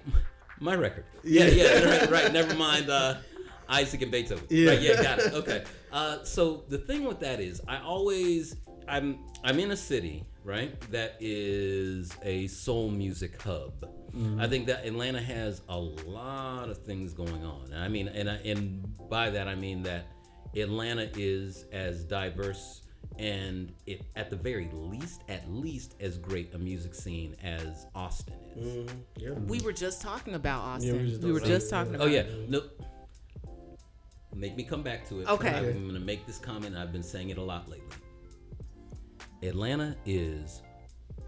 [0.64, 1.06] my record.
[1.24, 2.34] Yeah, yeah, right, right.
[2.34, 3.16] Never mind uh,
[3.70, 4.46] Isaac and Beethoven.
[4.50, 4.72] Yeah.
[4.72, 5.34] Right, yeah, got it.
[5.42, 5.64] Okay.
[5.92, 8.58] Uh, so the thing with that is, I always,
[8.88, 13.86] I'm, I'm in a city, right, that is a soul music hub.
[14.38, 17.72] I think that Atlanta has a lot of things going on.
[17.72, 20.06] And I mean, and I, and by that I mean that
[20.56, 22.83] Atlanta is as diverse
[23.20, 28.36] and it at the very least, at least as great a music scene as Austin
[28.56, 28.90] is.
[29.18, 29.32] Yeah.
[29.32, 30.96] We were just talking about Austin.
[30.96, 31.96] Yeah, we we, were talking just talking it.
[31.96, 32.50] about Oh yeah, it.
[32.50, 32.64] no.
[34.36, 35.28] Make me come back to it.
[35.28, 35.56] Okay.
[35.56, 36.76] I'm gonna make this comment.
[36.76, 37.98] I've been saying it a lot lately.
[39.44, 40.62] Atlanta is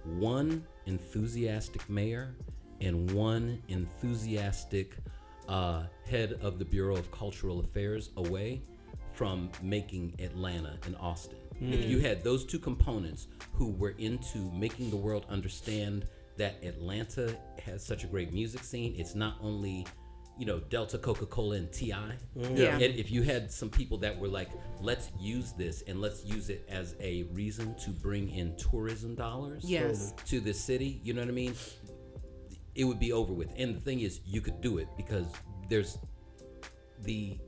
[0.03, 2.35] one enthusiastic mayor
[2.81, 4.95] and one enthusiastic
[5.47, 8.61] uh, head of the Bureau of Cultural Affairs away
[9.13, 11.37] from making Atlanta and Austin.
[11.61, 11.89] If hmm.
[11.89, 16.05] you had those two components who were into making the world understand
[16.37, 19.85] that Atlanta has such a great music scene, it's not only
[20.37, 21.91] you know Delta, Coca Cola, and Ti.
[21.91, 22.55] Hmm.
[22.55, 22.73] Yeah.
[22.73, 24.49] And if you had some people that were like,
[24.81, 29.63] let's use this and let's use it as a reason to bring in tourism dollars
[29.65, 30.13] Yes.
[30.25, 31.53] to the city, you know what I mean?
[32.75, 33.49] It would be over with.
[33.55, 35.27] And the thing is, you could do it because
[35.69, 35.97] there's
[37.03, 37.39] the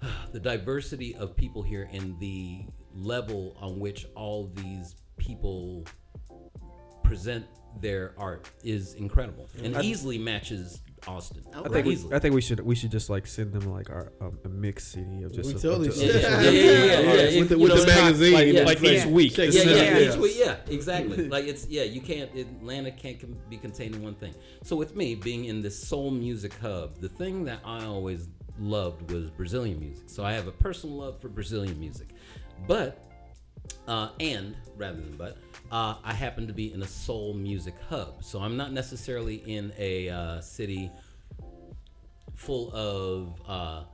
[0.32, 5.84] the diversity of people here and the level on which all these people
[7.02, 7.44] present
[7.80, 11.42] their art is incredible and easily matches Austin.
[11.52, 11.98] I think we.
[12.14, 14.84] I think we should we should just like send them like our um, a mix
[14.88, 16.22] CD of just We a totally bunch of- should.
[16.22, 17.38] Yeah, yeah, yeah, yeah, yeah, yeah.
[17.40, 18.32] With the, with know, the magazine.
[18.32, 18.90] like- yeah, like Yeah.
[18.90, 19.34] each week.
[19.34, 21.28] Check Just yeah, yeah, each week, yeah, exactly.
[21.36, 22.34] like it's yeah, you can't.
[22.34, 24.34] Atlanta can't com- be contained in one thing.
[24.62, 28.28] So with me being in this soul music hub, the thing that I always
[28.58, 30.04] loved was Brazilian music.
[30.06, 32.13] So I have a personal love for Brazilian music,
[32.66, 33.00] but
[33.88, 35.38] uh, and rather than but,
[35.70, 38.22] uh, I happen to be in a soul music hub.
[38.22, 40.90] So I'm not necessarily in a uh, city
[42.34, 43.40] full of.
[43.48, 43.84] Uh,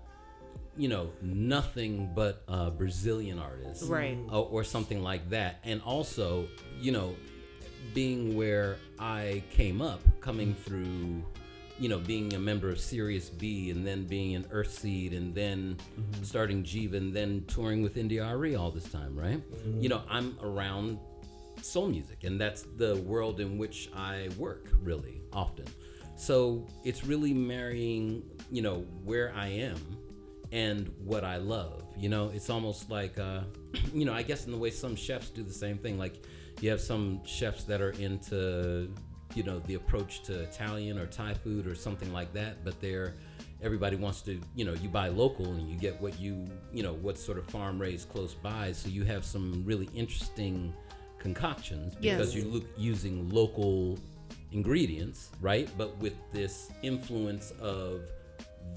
[0.76, 4.16] you know, nothing but uh, Brazilian artists, Right.
[4.30, 5.58] or, or something like that.
[5.64, 6.46] And also,
[6.80, 7.16] you know,
[7.92, 11.22] being where I came up, coming through,
[11.80, 15.78] you know, being a member of Sirius B and then being in Earthseed and then
[16.22, 19.42] starting Jiva and then touring with India.Arie all this time, right?
[19.80, 20.98] You know, I'm around
[21.62, 25.64] soul music and that's the world in which I work really often.
[26.16, 29.78] So it's really marrying, you know, where I am
[30.52, 31.82] and what I love.
[31.96, 33.40] You know, it's almost like, uh,
[33.94, 35.98] you know, I guess in the way some chefs do the same thing.
[35.98, 36.22] Like
[36.60, 38.92] you have some chefs that are into,
[39.34, 43.14] you know, the approach to Italian or Thai food or something like that, but they're
[43.62, 46.94] everybody wants to, you know, you buy local and you get what you, you know,
[46.94, 48.72] what sort of farm raised close by.
[48.72, 50.72] So you have some really interesting
[51.18, 52.42] concoctions because Yes.
[52.42, 53.98] you're look, using local
[54.52, 55.68] ingredients, right?
[55.76, 58.00] But with this influence of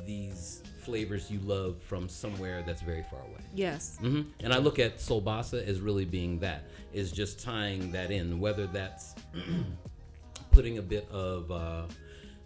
[0.06, 3.40] these flavors you love from somewhere that's very far away.
[3.56, 3.98] Yes.
[4.02, 8.12] hmm And I look at Soul Bossa as really being that, is just tying that
[8.12, 9.16] in, whether that's
[10.54, 11.84] putting a bit of, uh,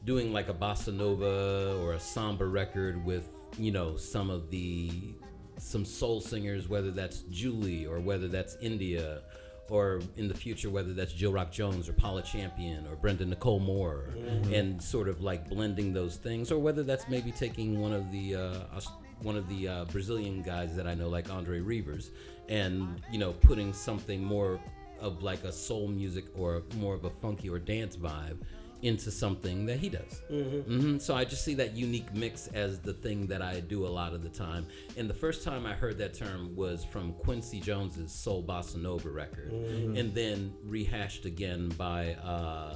[0.05, 3.27] doing like a bossa nova or a samba record with,
[3.59, 5.13] you know, some of the,
[5.57, 9.21] some soul singers, whether that's Julie or whether that's India.
[9.69, 13.59] Or in the future, whether that's Jill Rock Jones or Paula Champion or Brenda Nicole
[13.59, 14.15] Moore,
[14.53, 18.33] and sort of like blending those things, or whether that's maybe taking one of the
[18.33, 18.79] uh,
[19.21, 22.11] one of the uh, Brazilian guys that I know, like Andre Rivers,
[22.47, 24.57] and you know, putting something more
[24.99, 28.37] of like a soul music or more of a funky or dance vibe
[28.83, 30.21] into something that he does.
[30.29, 33.89] hmm So I just see that unique mix as the thing that I do a
[33.89, 34.67] lot of the time.
[34.97, 39.09] And the first time I heard that term was from Quincy Jones's Soul Bossa Nova
[39.09, 42.13] record, and then rehashed again by.
[42.15, 42.75] Uh,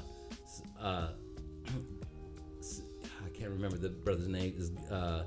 [0.81, 1.09] uh,
[3.25, 4.53] I can't remember the brother's name.
[4.57, 5.23] Is uh,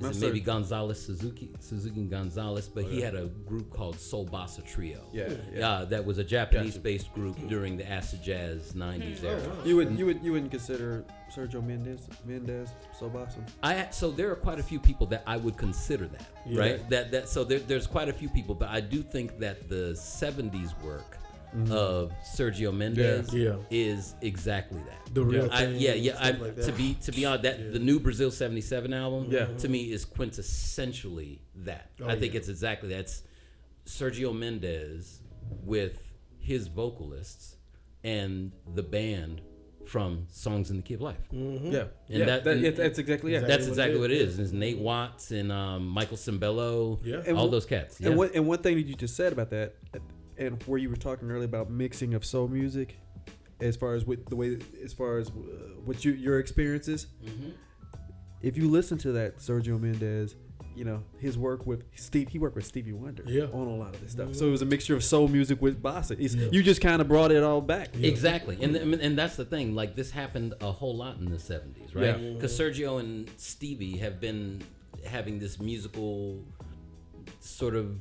[0.00, 2.68] is it maybe Gonzalez Suzuki Suzuki Gonzalez?
[2.68, 5.00] But he had a group called Soul Bossa Trio.
[5.12, 5.68] Yeah, yeah.
[5.68, 9.40] Uh, that was a Japanese-based group during the acid jazz '90s era.
[9.64, 13.44] You would you would you wouldn't consider Sergio Mendes Mendes so awesome?
[13.62, 16.60] I so there are quite a few people that I would consider that, Yeah.
[16.60, 16.90] right?
[16.90, 19.92] That that so there, there's quite a few people, but I do think that the
[19.94, 21.18] '70s work
[21.70, 23.56] of Sergio Mendes Yeah.
[23.70, 25.14] is exactly that.
[25.14, 26.16] The real I, thing yeah, yeah.
[26.18, 29.46] I, like to be to be honest, that the new Brazil '77 album, Yeah.
[29.58, 31.90] to me is quintessentially that.
[32.02, 32.38] Oh, I think yeah.
[32.40, 33.22] it's exactly that's
[33.86, 35.20] Sergio Mendes
[35.64, 36.02] with
[36.38, 37.56] his vocalists
[38.04, 39.40] and the band
[39.86, 41.16] from Songs in the Key of Life.
[41.32, 42.24] Yeah, And yeah.
[42.26, 43.36] that- that- and- it- that's exactly it.
[43.36, 43.54] Exactly.
[43.56, 44.34] That's what exactly what it is.
[44.34, 44.38] is.
[44.38, 47.00] It's Nate Watts and um, Michael Sembello.
[47.02, 47.22] Yeah.
[47.26, 47.98] And all wh- those cats.
[47.98, 48.08] Yeah.
[48.08, 49.74] And one and one thing that you just said about that,
[50.38, 52.96] and where you were talking earlier about mixing of soul music,
[53.60, 55.32] as far as with the way, as far as uh,
[55.84, 57.50] what you your experiences, Mm-hmm.
[58.42, 60.36] if you listen to that Sergio Mendes,
[60.76, 63.46] you know his work with Steve, he worked with Stevie Wonder Yeah.
[63.52, 64.36] on a lot of this stuff.
[64.36, 66.14] So it was a mixture of soul music with bossa.
[66.18, 66.48] Yeah.
[66.52, 67.88] You just kind of brought it all back.
[68.00, 69.74] Exactly, and th- and that's the thing.
[69.74, 72.04] Like this happened a whole lot in the '70s, right?
[72.20, 72.32] Yeah.
[72.34, 74.62] Because Sergio and Stevie have been
[75.04, 76.44] having this musical
[77.40, 77.96] sort of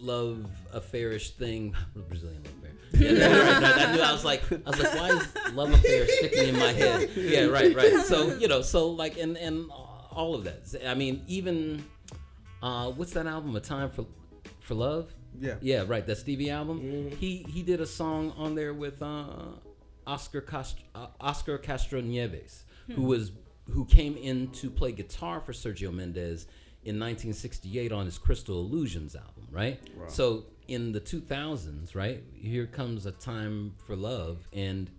[0.00, 1.74] love affairish thing.
[2.08, 2.62] Brazilian love affair.
[2.92, 3.78] Yeah, right, right.
[3.88, 4.00] I knew.
[4.02, 7.10] I was like, I was like, why is love affair sticking in my head?
[7.16, 8.00] Yeah, right, right.
[8.06, 9.70] So you know, so like, and and
[10.12, 10.62] all of that.
[10.86, 11.84] I mean, even
[12.62, 13.54] uh, what's that album?
[13.56, 14.06] A Time for
[14.60, 15.12] for Love.
[15.38, 15.56] Yeah.
[15.60, 16.06] Yeah, right.
[16.06, 17.10] That Stevie album.
[17.18, 19.24] He he did a song on there with uh,
[20.06, 22.62] Oscar Cast- uh, Oscar Castro Neves,
[22.94, 23.32] who was
[23.70, 26.46] who came in to play guitar for Sergio Mendes
[26.84, 29.80] in 1968 on his Crystal Illusions album, right?
[30.08, 32.22] So in the 2000s, right?
[32.34, 34.90] Here comes a time for love, and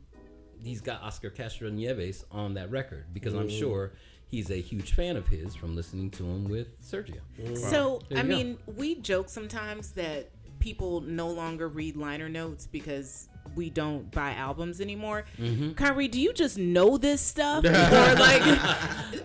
[0.61, 3.59] he's got Oscar Castro Neves on that record because I'm mm.
[3.59, 3.93] sure
[4.27, 7.19] he's a huge fan of his from listening to him with Sergio.
[7.39, 7.57] Mm.
[7.57, 8.23] So, I go.
[8.23, 14.33] mean, we joke sometimes that people no longer read liner notes because we don't buy
[14.33, 15.25] albums anymore.
[15.39, 15.71] Mm-hmm.
[15.71, 18.41] Khari, do you just know this stuff, or like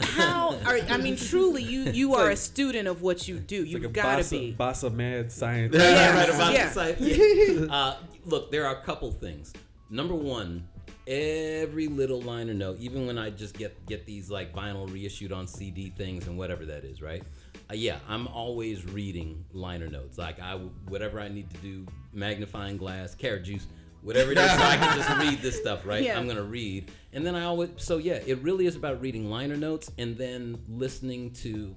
[0.01, 0.59] how?
[0.67, 3.65] Are, I mean, truly, you you are a student of what you do.
[3.65, 4.87] You've got to bossa, be.
[4.87, 5.75] of mad science.
[5.75, 6.69] Yeah, right about yeah.
[6.69, 7.01] the site.
[7.01, 7.67] Yeah.
[7.73, 9.53] Uh, look, there are a couple things.
[9.91, 10.67] Number one,
[11.07, 15.47] every little liner note, even when I just get get these like vinyl reissued on
[15.47, 17.23] CD things and whatever that is, right?
[17.71, 20.19] Uh, yeah, I'm always reading liner notes.
[20.19, 20.57] Like I,
[20.89, 23.67] whatever I need to do, magnifying glass, carrot juice,
[24.03, 26.03] whatever it is, so I can just read this stuff, right?
[26.03, 26.19] Yeah.
[26.19, 27.71] I'm gonna read, and then I always.
[27.77, 31.75] So yeah, it really is about reading liner notes and then listening to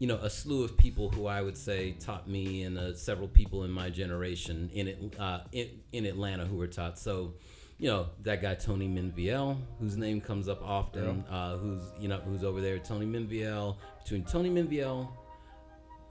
[0.00, 3.28] you know, a slew of people who I would say taught me, and uh, several
[3.28, 6.98] people in my generation in it uh, in, in Atlanta who were taught.
[6.98, 7.34] So,
[7.78, 12.18] you know, that guy Tony Minvielle, whose name comes up often, uh, who's you know
[12.18, 12.78] who's over there.
[12.78, 15.06] Tony Minvielle, between Tony Minvielle,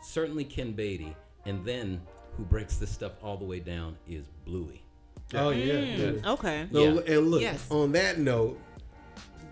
[0.04, 2.00] certainly Ken Beatty, and then
[2.38, 4.84] who breaks this stuff all the way down is Bluey.
[5.36, 5.74] Oh yeah.
[5.80, 6.32] yeah.
[6.34, 6.68] Okay.
[6.72, 7.16] So, Yeah.
[7.18, 7.66] And look, Yes.
[7.70, 8.60] on that note,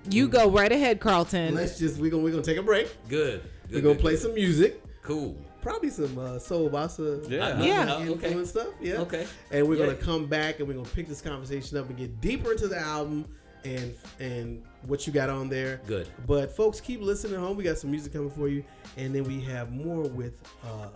[0.10, 1.54] You go right ahead, Carlton.
[1.54, 2.88] Let's just we're gonna we're gonna take a break.
[3.10, 3.42] Good.
[3.70, 4.22] We're good gonna good, play good.
[4.22, 4.82] some music.
[5.02, 5.36] Cool.
[5.62, 7.30] Probably some uh, soul bossa.
[7.30, 7.48] Yeah.
[7.48, 7.96] Uh, Yeah.
[7.98, 8.28] okay.
[8.28, 8.68] influence stuff.
[8.82, 8.96] Yeah.
[9.02, 9.26] Okay.
[9.52, 9.88] And we're Yeah.
[9.88, 12.80] gonna come back and we're gonna pick this conversation up and get deeper into the
[12.80, 13.26] album
[13.66, 15.82] and and what you got on there.
[15.88, 16.08] Good.
[16.26, 17.58] But folks, keep listening at home.
[17.58, 18.64] We got some music coming for you,
[18.96, 20.88] and then we have more with uh,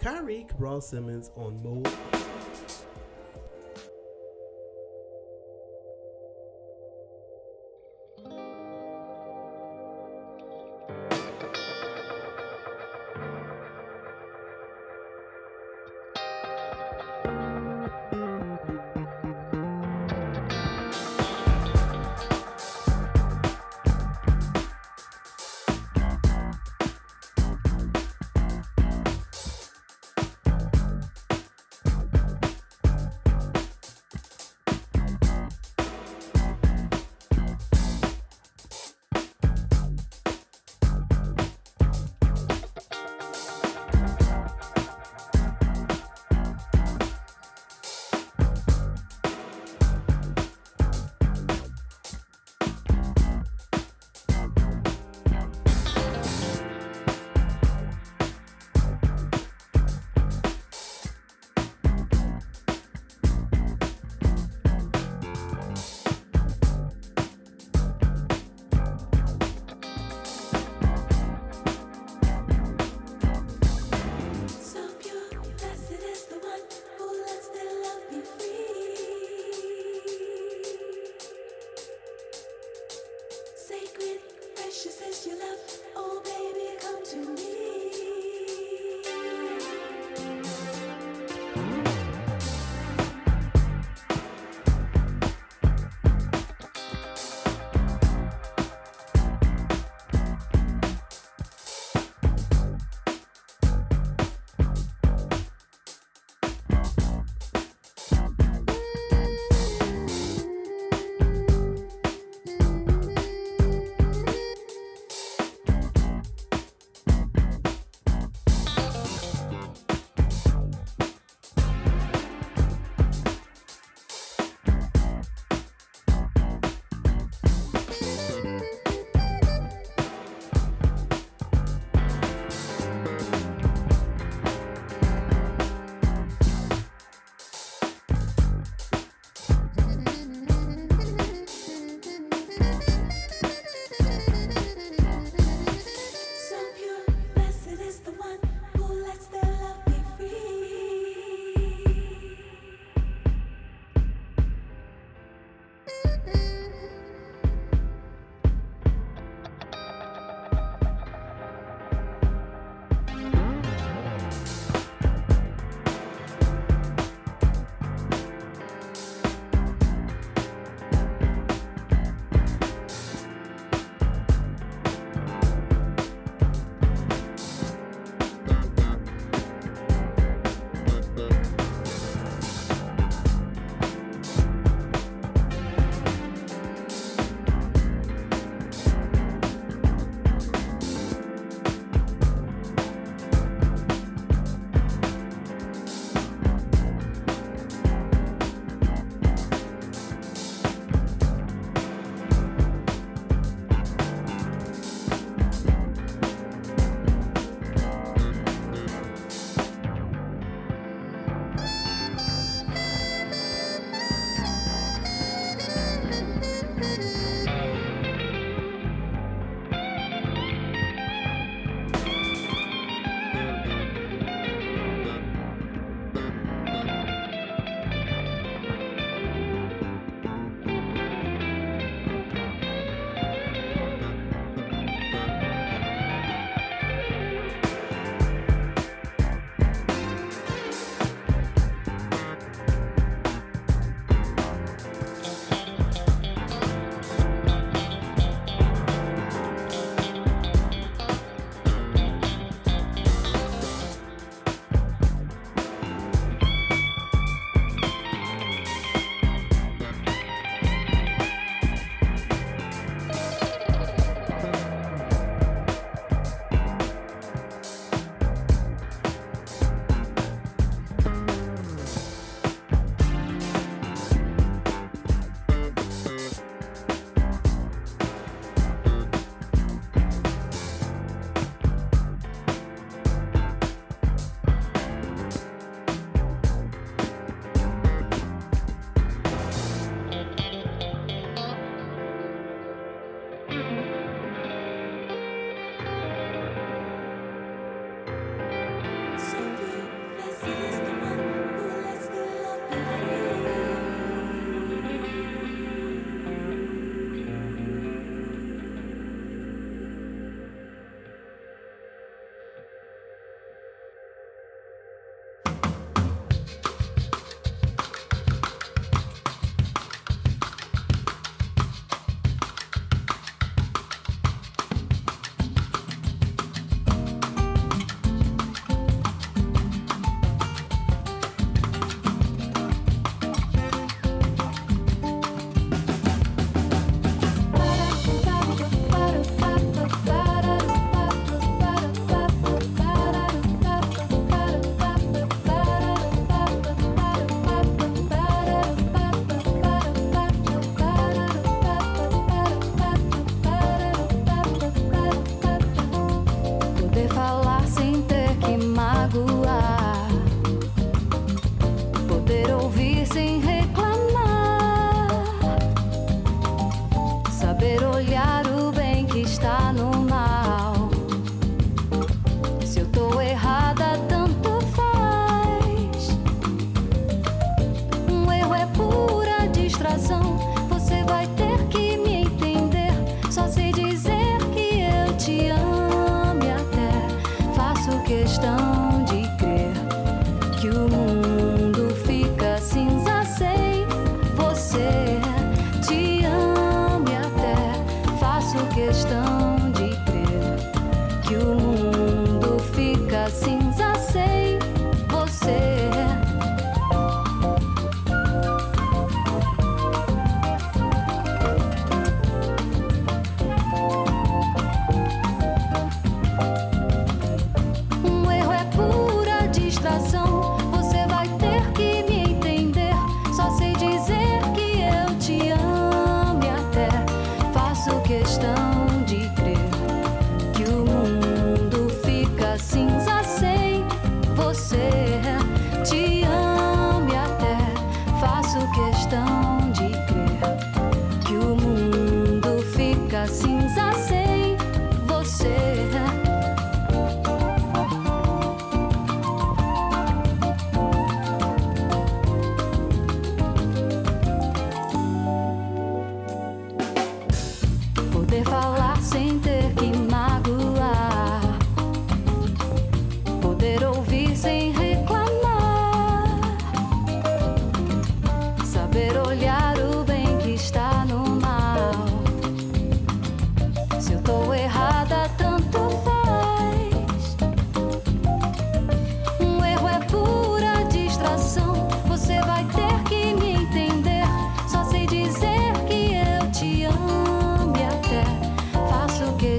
[0.00, 1.82] Khari Cabral Simmons on Mo.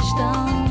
[0.09, 0.68] 知道。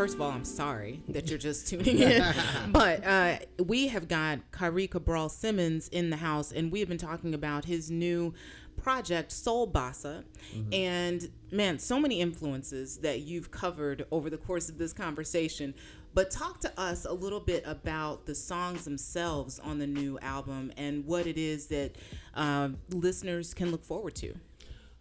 [0.00, 2.24] First of all, I'm sorry that you're just tuning in,
[2.72, 3.36] but uh,
[3.66, 7.66] we have got Khari Cabral Simmons in the house, and we have been talking about
[7.66, 8.32] his new
[8.78, 10.24] project, Soul Bossa.
[10.72, 15.74] And man, so many influences that you've covered over the course of this conversation.
[16.14, 20.72] But talk to us a little bit about the songs themselves on the new album
[20.78, 21.96] and what it is that
[22.34, 24.34] uh, listeners can look forward to.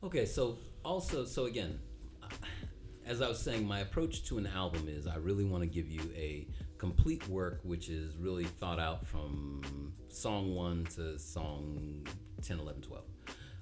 [0.04, 1.80] Okay, so also, so again,
[3.10, 5.90] as I was saying, my approach to an album is I really want to give
[5.90, 6.48] you a
[6.78, 12.08] complete work which is really thought out from song one to song
[12.44, 13.04] 10, 11, 12.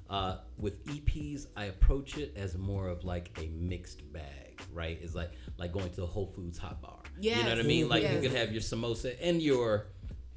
[0.09, 4.99] Uh, with EPs, I approach it as more of like a mixed bag, right?
[5.01, 6.99] It's like like going to the Whole Foods hot bar.
[7.19, 7.89] You know what I mean?
[7.89, 8.15] Like yes.
[8.15, 9.87] you could have your samosa and your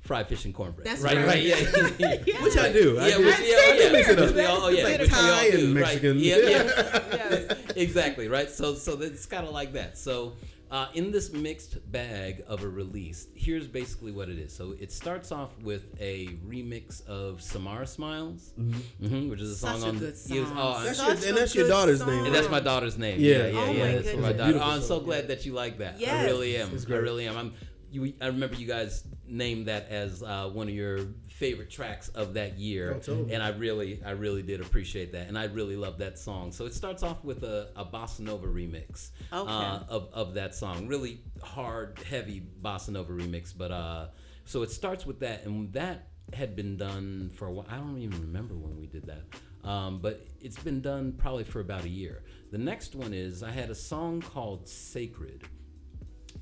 [0.00, 0.86] fried fish and cornbread.
[0.86, 1.26] That's right, right.
[1.26, 1.56] right, yeah.
[2.42, 2.98] Which I do.
[2.98, 3.24] I Yeah, do.
[3.26, 4.34] which, yeah, yeah, mix it up.
[4.34, 5.74] We all- oh, yeah, Like which we all Thai and do, right.
[5.74, 6.18] Mexican.
[6.18, 7.54] Yeah, yeah.
[7.76, 8.50] exactly, right?
[8.50, 9.98] So, so it's kind of like that.
[9.98, 10.34] So,
[10.70, 14.54] uh, in this mixed bag of a release, here's basically what it is.
[14.54, 19.70] So, it starts off with a remix of Samara Smiles, hmm which is a Such
[19.78, 20.34] song a on good the.
[20.36, 22.08] it was- oh, That's your- and that's your daughter's song.
[22.10, 23.20] name, and that's my daughter's name.
[23.20, 23.30] Yeah.
[23.30, 23.78] Yeah, yeah, Oh yeah.
[23.86, 24.22] my that's my goodness.
[24.22, 24.44] daughter.
[24.44, 25.04] Beautiful Oh, I'm so song.
[25.04, 25.94] glad that you like that.
[26.00, 26.70] I really am.
[26.88, 27.36] I really am.
[27.36, 27.52] I'm.
[27.92, 32.34] You, I remember you guys named that as uh, one of your favorite tracks of
[32.34, 33.32] that year, Oh, totally.
[33.32, 36.52] and I really, I really did appreciate that, and I really love that song.
[36.52, 39.50] So it starts off with a, a bossa nova remix Okay.
[39.50, 43.52] uh, of of that song, really hard, heavy bossa nova remix.
[43.56, 44.06] But uh,
[44.44, 47.66] so it starts with that, and that had been done for a while.
[47.68, 49.68] I don't even remember when we did that.
[49.68, 52.22] Um, but it's been done probably for about a year.
[52.50, 55.42] The next one is I had a song called Sacred.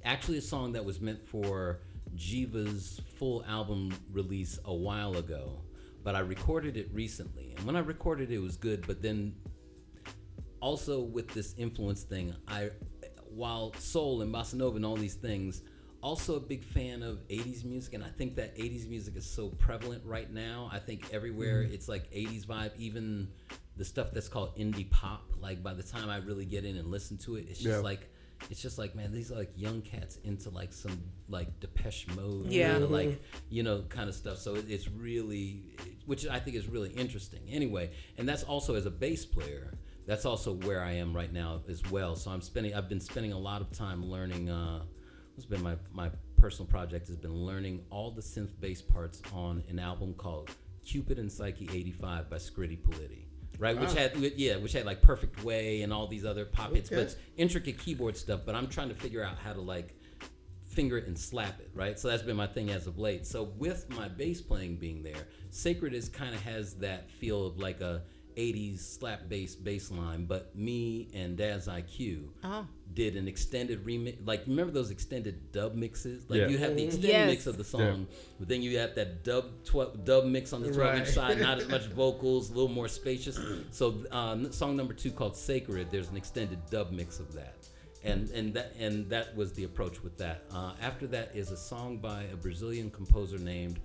[0.04, 1.80] Actually, a song that was meant for
[2.18, 5.62] Jiva's full album release a while ago,
[6.02, 7.54] but I recorded it recently.
[7.56, 9.34] And when I recorded it, it was good, but then
[10.60, 12.70] also with this influence thing, I
[13.30, 15.62] while soul and bossa nova and all these things,
[16.00, 19.48] also a big fan of 80s music and I think that 80s music is so
[19.50, 20.68] prevalent right now.
[20.72, 21.72] I think everywhere mm-hmm.
[21.74, 23.28] it's like 80s vibe even
[23.76, 26.88] the stuff that's called indie pop like by the time I really get in and
[26.90, 27.82] listen to it it's just Yeah.
[27.82, 28.10] like
[28.50, 32.46] it's just like man these are like young cats into like some like Depeche Mode
[32.46, 32.72] Yeah.
[32.72, 33.20] kinda, like
[33.50, 34.38] you know kind of stuff.
[34.38, 35.64] So it, it's really
[36.06, 37.40] which I think is really interesting.
[37.50, 39.72] Anyway and that's also as a bass player
[40.06, 42.16] that's also where I am right now as well.
[42.16, 44.82] So I'm spending I've been spending a lot of time learning uh
[45.34, 49.62] what's been my my personal project has been learning all the synth bass parts on
[49.68, 50.50] an album called
[50.84, 53.24] Cupid and Psyche 85 by Scritti Politti
[53.58, 53.94] right which ah.
[53.94, 57.16] had yeah which had like Perfect Way and all these other pop hits but it's
[57.36, 59.94] intricate keyboard stuff but I'm trying to figure out how to like
[60.78, 61.98] finger it and slap it, right?
[61.98, 63.26] So that's been my thing as of late.
[63.26, 67.58] So with my bass playing being there, Sacred is kind of has that feel of
[67.58, 68.02] like a
[68.36, 72.48] 80s slap bass bass line, but me and Daz-I-Kue Oh.
[72.48, 72.66] Ah.
[72.94, 74.16] Did an extended remix.
[74.26, 76.28] Like remember those extended dub mixes?
[76.28, 76.48] Like Yeah.
[76.48, 77.30] you have the extended Yes.
[77.30, 78.06] mix of the song,
[78.38, 81.14] but then you have that dub tw- dub mix on the 12 inch Right.
[81.14, 83.38] side, not as much vocals, a little more spacious.
[83.70, 87.54] So um, song number two called Sacred, there's an extended dub mix of that
[88.04, 90.44] and and that and that was the approach with that.
[90.50, 93.80] Uh, after that is a song by a Brazilian composer named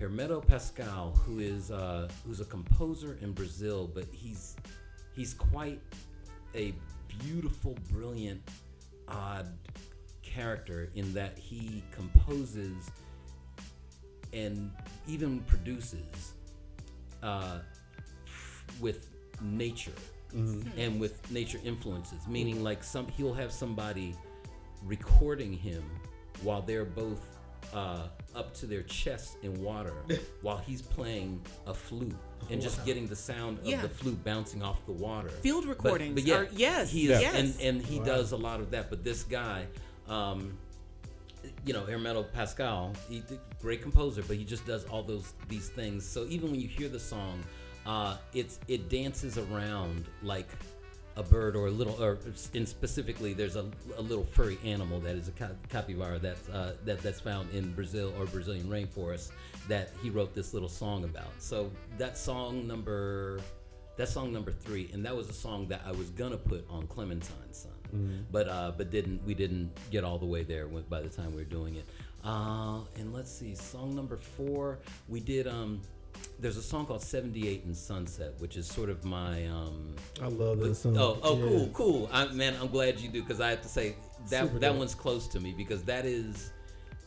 [0.00, 4.56] Hermeto Pascoal, who is uh, who's a composer in Brazil, but he's
[5.14, 5.80] he's quite
[6.54, 6.74] a
[7.18, 8.42] beautiful, brilliant,
[9.08, 9.48] odd
[10.22, 12.90] character in that he composes
[14.32, 14.70] and
[15.06, 16.32] even produces
[17.22, 17.58] uh,
[18.80, 19.08] with
[19.42, 19.92] nature
[20.32, 22.26] and with nature influences.
[22.26, 24.14] Meaning like some he'll have somebody
[24.82, 25.84] recording him
[26.42, 27.31] while they're both
[27.72, 29.94] uh, up to their chest in water
[30.42, 32.14] while he's playing a flute
[32.50, 33.82] and just getting the sound of Yeah.
[33.82, 37.20] the flute bouncing off the water Field But- recordings but, yeah, are- yes, he is,
[37.20, 37.34] yes.
[37.34, 39.66] and and he does a lot of that but this guy
[40.08, 40.56] um,
[41.64, 45.68] you know, Hermeto Pascoal, he a great composer, but he just does all those these
[45.68, 46.04] things.
[46.06, 47.42] So even when you hear the song,
[47.86, 50.48] uh, it's it dances around like
[51.16, 52.18] a bird or a little, or
[52.54, 56.74] in specifically, there's a, a little furry animal that is a ca- capybara that's uh,
[56.84, 59.30] that that's found in Brazil or Brazilian rainforest
[59.68, 61.30] that he wrote this little song about.
[61.38, 63.40] So that song number,
[63.96, 66.86] that song number three, and that was a song that I was gonna put on
[66.86, 67.72] Clementine Sun
[68.30, 71.38] but uh, but didn't we didn't get all the way there by the time we
[71.38, 71.84] were doing it.
[72.24, 75.46] Uh, and let's see, song number four, we did.
[75.46, 75.80] Um,
[76.42, 79.46] there's a song called "78 in Sunset," which is sort of my.
[79.46, 80.96] Um, I love this song.
[80.98, 81.44] oh, oh, Yeah.
[81.48, 82.10] cool, cool.
[82.12, 83.94] I, man, I'm glad you do because I have to say
[84.28, 84.76] that Super that dope.
[84.78, 86.50] one's close to me because that is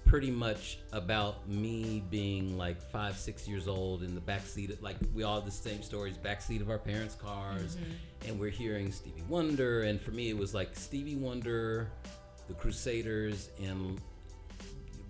[0.05, 4.95] pretty much about me being like five, six years old in the backseat of- Like
[5.13, 7.75] we all have the same stories, backseat of our parents' cars,
[8.27, 9.81] and we're hearing Stevie Wonder.
[9.81, 11.89] And for me, it was like Stevie Wonder,
[12.47, 13.99] the Crusaders, and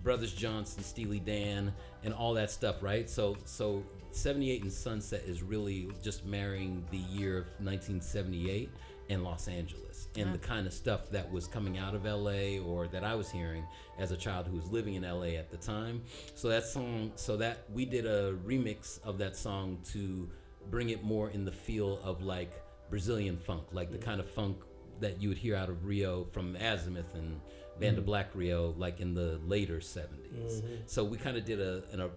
[0.02, 1.72] Brothers Johnson, Steely Dan,
[2.04, 3.08] and all that stuff, right?
[3.10, 3.82] So, so
[4.16, 8.70] 78 and Sunset is really just marrying the year of 1978
[9.08, 10.08] in Los Angeles.
[10.16, 10.42] And the mm.
[10.42, 13.64] kind of stuff that was coming out of LA or that I was hearing
[13.98, 16.02] as a child who was living in LA at the time.
[16.34, 20.28] So that song, so that we did a remix of that song to
[20.70, 22.52] bring it more in the feel of like
[22.90, 24.02] Brazilian funk, like the mm.
[24.02, 24.56] kind of funk
[25.00, 27.40] that you would hear out of Rio from Azimuth and
[27.78, 28.06] Banda mm.
[28.06, 30.08] Black Rio, like in the later 70s.
[30.32, 30.74] Mm-hmm.
[30.86, 32.08] So we kind of did a, an, a,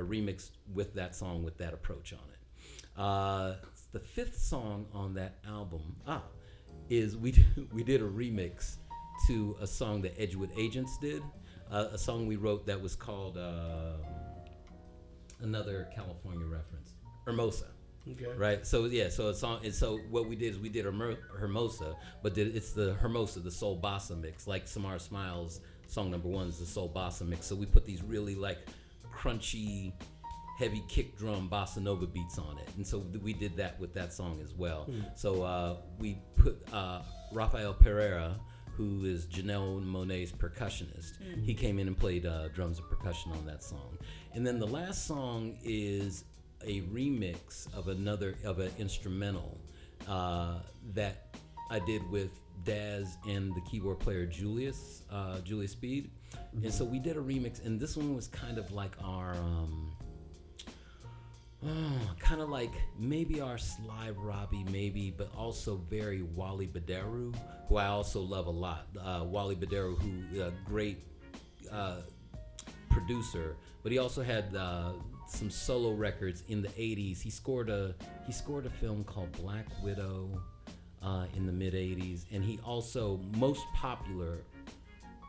[0.00, 3.00] a remix with that song with that approach on it.
[3.00, 3.54] Uh,
[3.92, 6.22] the fifth song on that album ah,
[6.88, 7.34] is we,
[7.72, 8.76] we did a remix
[9.26, 11.22] to a song that Edgewood Agents did,
[11.70, 14.00] uh, a song we wrote that was called um
[15.40, 16.94] another California reference,
[17.24, 17.66] Hermosa
[18.10, 18.26] Okay.
[18.36, 18.66] right?
[18.66, 19.64] So yeah, so it's on.
[19.64, 23.40] And so what we did is we did Hermo- Hermosa, but did, it's the Hermosa,
[23.40, 27.46] the soul bossa mix, like Samara Smiles song number one is the soul bossa mix.
[27.46, 28.58] So we put these really like
[29.14, 29.92] crunchy,
[30.58, 34.12] heavy kick drum bossa nova beats on it, and so we did that with that
[34.12, 34.88] song as well.
[35.16, 37.02] So uh, we put uh,
[37.32, 38.38] Rafael Pereira.
[38.76, 41.18] Who is Janelle Monáe's percussionist?
[41.44, 43.98] He came in and played uh, drums and percussion on that song,
[44.32, 46.24] and then the last song is
[46.64, 49.60] a remix of another of an instrumental
[50.08, 50.60] uh,
[50.94, 51.36] that
[51.70, 52.30] I did with
[52.64, 56.10] Daz and the keyboard player Julius uh, Julius Speed,
[56.62, 59.92] and so we did a remix, and this one was kind of like our um,
[61.66, 67.34] oh, kind of like maybe our Sly Robbie, maybe, but also very Wally Badarou,
[67.68, 68.86] who I also love a lot.
[68.98, 70.98] Uh, Wally Badarou, who uh, great
[71.70, 72.00] uh,
[72.90, 74.92] producer, but he also had uh,
[75.28, 77.20] some solo records in the '80s.
[77.20, 77.94] He scored a
[78.26, 80.42] he scored a film called Black Widow
[81.02, 84.38] uh, in the mid '80s, and he also most popular.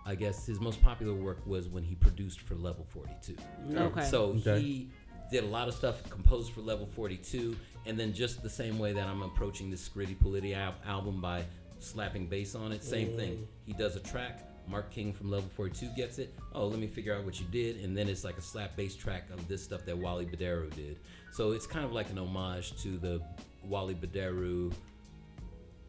[0.06, 3.36] I guess his most popular work was when he produced for Level 42.
[3.76, 4.04] Okay.
[4.06, 4.60] So Okay.
[4.62, 4.90] he
[5.32, 8.94] did a lot of stuff composed for Level 42, and then just the same way
[8.94, 11.44] that I'm approaching this Scritti Politti al- album by
[11.80, 13.38] slapping bass on it, same thing.
[13.38, 13.46] Mm.
[13.66, 14.48] He does a track.
[14.68, 16.34] Mark King from Level 42 gets it.
[16.54, 18.96] Oh, let me figure out what you did, and then it's like a slap bass
[18.96, 21.00] track of this stuff that Wally Badarou did.
[21.32, 23.22] So it's kind of like an homage to the
[23.64, 24.72] Wally Badarou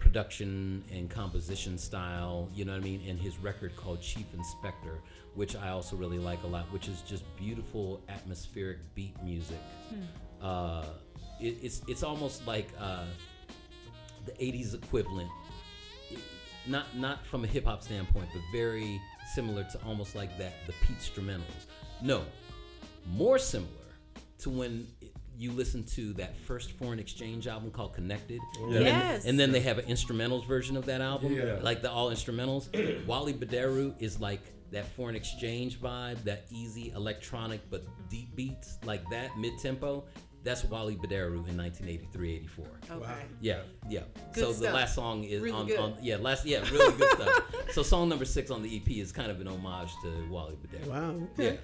[0.02, 3.00] production and composition style, you know what I mean?
[3.06, 4.98] in his record called Chief Inspector,
[5.36, 9.60] which I also really like a lot, which is just beautiful atmospheric beat music.
[10.42, 10.84] Uh,
[11.40, 13.04] it, it's it's almost like uh,
[14.26, 15.30] the '80s equivalent,
[16.66, 19.00] not not from a hip hop standpoint, but very
[19.34, 21.66] similar to almost like that the Pete Instrumentals.
[22.02, 22.24] No,
[23.06, 23.68] more similar
[24.40, 24.88] to when
[25.38, 28.40] you listen to that first foreign exchange album called Connected.
[28.60, 29.24] And then- Yes.
[29.24, 31.58] and then they have an instrumentals version of that album, Yeah.
[31.62, 32.68] like the all instrumentals.
[33.06, 39.02] Wally Badarou is like that foreign exchange vibe, that easy electronic but deep beats, like
[39.10, 40.04] that mid tempo.
[40.44, 42.66] That's Wally Badarou in 1983 84.
[42.90, 43.06] Okay.
[43.40, 44.00] Yeah, yeah.
[44.32, 44.62] Good so stuff.
[44.64, 45.78] the last song is Really on, good.
[45.78, 47.44] on yeah, last yeah, really good stuff.
[47.72, 50.86] So song number six on the EP is kind of an homage to Wally Badarou.
[50.88, 51.10] Wow.
[51.38, 51.44] Okay.
[51.44, 51.56] yeah,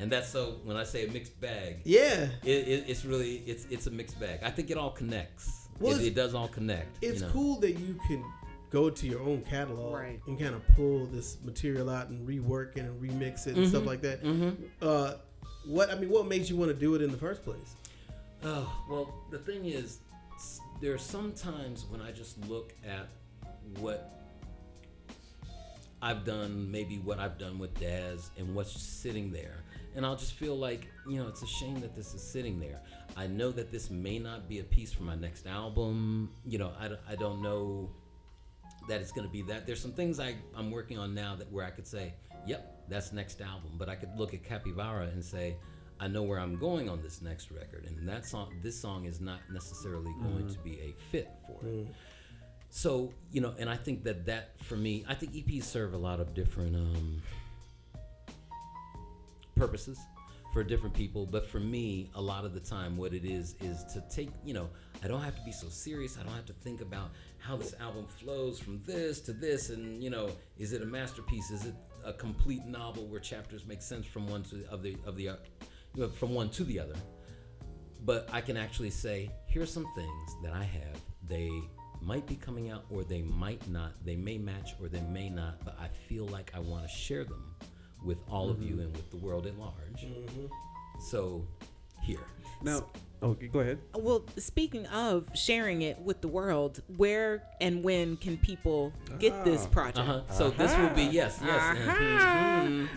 [0.00, 2.28] and that's so when I say a mixed bag, Yeah.
[2.44, 4.40] it, it, it's really it's it's a mixed bag.
[4.42, 5.68] I think it all connects.
[5.80, 6.98] Well, it, it does all connect.
[7.02, 7.32] It's you know?
[7.32, 8.24] cool that you can
[8.70, 10.20] go to your own catalog Right.
[10.26, 13.84] and kind of pull this material out and rework it and remix it and stuff
[13.84, 14.20] like that.
[14.80, 15.14] Uh,
[15.66, 17.76] what I mean, what made you want to do it in the first place?
[18.44, 19.98] Oh, well, the thing is,
[20.80, 23.06] there are some times when I just look at
[23.78, 24.11] what
[26.02, 29.62] I've done, maybe what I've done with Daz, and what's sitting there.
[29.94, 32.80] And I'll just feel like, you know, it's a shame that this is sitting there.
[33.16, 36.30] I know that this may not be a piece for my next album.
[36.44, 37.90] You know, I, don't- I don't know
[38.88, 39.66] that it's going to be that.
[39.66, 42.14] There's some things I, I'm working on now that where I could say,
[42.46, 43.72] yep, that's next album.
[43.78, 45.56] But I could look at Capybara and say,
[46.00, 49.20] I know where I'm going on this next record, and that song, this song is
[49.20, 50.48] not necessarily going mm-hmm.
[50.48, 51.86] to be a fit for it.
[51.86, 51.86] Mm.
[52.74, 55.98] So you know, and I think that that for me, I think EPs serve a
[55.98, 57.22] lot of different um,
[59.54, 60.00] purposes
[60.54, 61.26] for different people.
[61.26, 64.54] But for me, a lot of the time, what it is is to take, you
[64.54, 64.70] know,
[65.04, 66.16] I don't have to be so serious.
[66.18, 70.02] I don't have to think about how this album flows from this to this, and
[70.02, 71.50] you know, is it a masterpiece?
[71.50, 71.74] Is it
[72.06, 75.36] a complete novel where chapters make sense from one to of the of the uh,
[76.18, 76.96] from one to the other?
[78.04, 81.00] but I can actually say, here's some things that I have.
[81.28, 81.50] They
[82.04, 83.92] might be coming out or they might not.
[84.04, 87.24] They may match or they may not, but I feel like I want to share
[87.24, 87.54] them
[88.04, 90.06] with all of you and with the world at large.
[91.08, 91.46] So,
[92.02, 92.18] here.
[92.64, 92.86] Now,
[93.22, 93.78] okay, go ahead.
[93.94, 99.66] Well, speaking of sharing it with the world, where and when can people get this
[99.66, 99.98] project?
[99.98, 100.32] Uh huh.
[100.32, 101.76] So this will be yes, yes.
[101.78, 102.88] Mhm,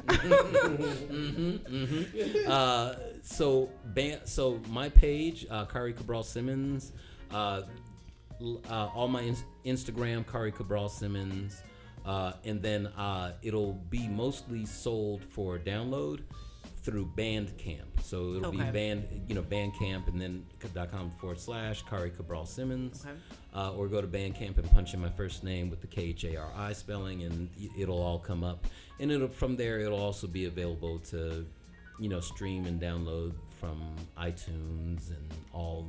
[1.07, 2.47] mhm, mhm.
[2.47, 6.91] Uh, so ban- so my page, uh, Khari Cabral Simmons.
[7.31, 7.69] Uh, l-
[8.69, 11.61] uh, all my ins- Instagram, Khari Cabral Simmons,
[12.05, 16.21] uh, and then uh, it'll be mostly sold for download
[16.83, 17.99] through Bandcamp.
[18.03, 18.65] So it'll Okay.
[18.65, 23.15] be band, you know, Bandcamp, and then dot com forward slash Khari Cabral Simmons, Okay.
[23.55, 26.23] uh, or go to Bandcamp and punch in my first name with the K H
[26.25, 28.67] A R I spelling, and it'll all come up.
[28.99, 31.47] And it'll from there, it'll also be available to,
[31.99, 33.81] you know, stream and download from
[34.15, 35.87] iTunes and all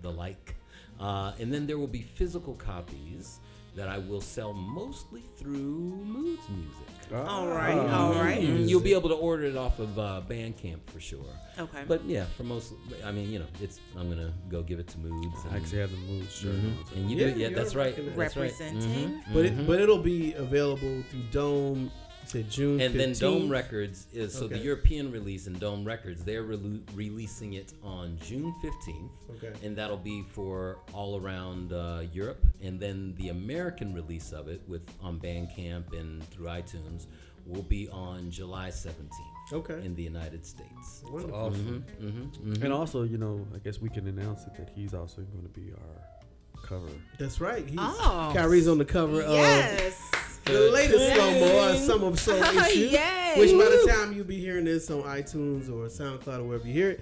[0.00, 0.56] the like.
[1.02, 3.40] Uh, and then there will be physical copies
[3.74, 6.86] that I will sell mostly through Moods Music.
[7.26, 8.40] All right, all right.
[8.40, 8.68] Mhm.
[8.68, 11.24] You'll be able to order it off of uh, Bandcamp for sure.
[11.58, 11.82] Okay.
[11.88, 12.74] But yeah, for most,
[13.04, 15.36] I mean, you know, it's I'm gonna go give it to Moods.
[15.50, 16.96] I actually have the Moods shirt Mhm.
[16.96, 17.88] and you Yeah, do, yeah, that's right.
[17.92, 18.16] rocking it.
[18.16, 18.52] That's right.
[18.52, 19.10] Representing.
[19.10, 21.90] Mhm, But it, but it'll be available through Dome.
[22.22, 26.24] You said June and then Dome Records is so the European release and Dome Records.
[26.24, 29.52] They're rele releasing it on June 15th, Okay.
[29.66, 32.44] and that'll be for all around uh, Europe.
[32.62, 37.06] And then the American release of it, with on Bandcamp and through iTunes,
[37.44, 39.08] will be on July 17th
[39.52, 39.84] Okay.
[39.84, 41.02] in the United States.
[41.10, 41.34] Wonderful.
[41.36, 41.84] Awesome.
[42.00, 45.42] Mm-hmm, And also, you know, I guess we can announce it that he's also going
[45.42, 46.86] to be our cover.
[47.18, 47.66] That's right.
[47.66, 48.30] He's, Oh.
[48.32, 49.98] Kyrie's on the cover yes.
[50.12, 52.78] of the latest Mo, uh, Summer of Soul issue.
[52.78, 53.34] Yay.
[53.36, 56.72] Which by the time you'll be hearing this on iTunes or SoundCloud or wherever you
[56.72, 57.00] hear it,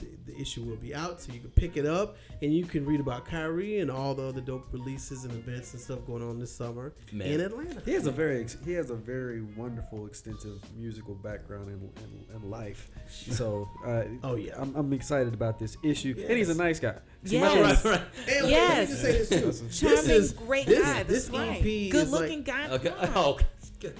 [0.00, 2.84] the, the issue will be out, so you can pick it up and you can
[2.84, 6.38] read about Kyrie and all the other dope releases and events and stuff going on
[6.38, 7.28] this summer Man.
[7.28, 7.80] in Atlanta.
[7.84, 11.90] He has a very he has a very wonderful, extensive musical background and,
[12.30, 12.90] in, in life.
[13.08, 14.54] So, uh, Oh, yeah.
[14.58, 16.96] I'm, I'm excited about this issue, and he's a nice guy.
[17.24, 17.82] See, my Yes.
[17.82, 18.28] thing is- Right, right.
[18.40, 18.68] And Yes.
[18.68, 19.28] let me just say this
[19.60, 19.66] too.
[19.66, 20.92] This Charming, is- great this- guy.
[21.04, 21.58] That's This right.
[21.60, 22.68] EP Good is like- looking guy.
[22.70, 22.92] Okay.
[23.14, 23.38] Oh,
[23.80, 23.94] good.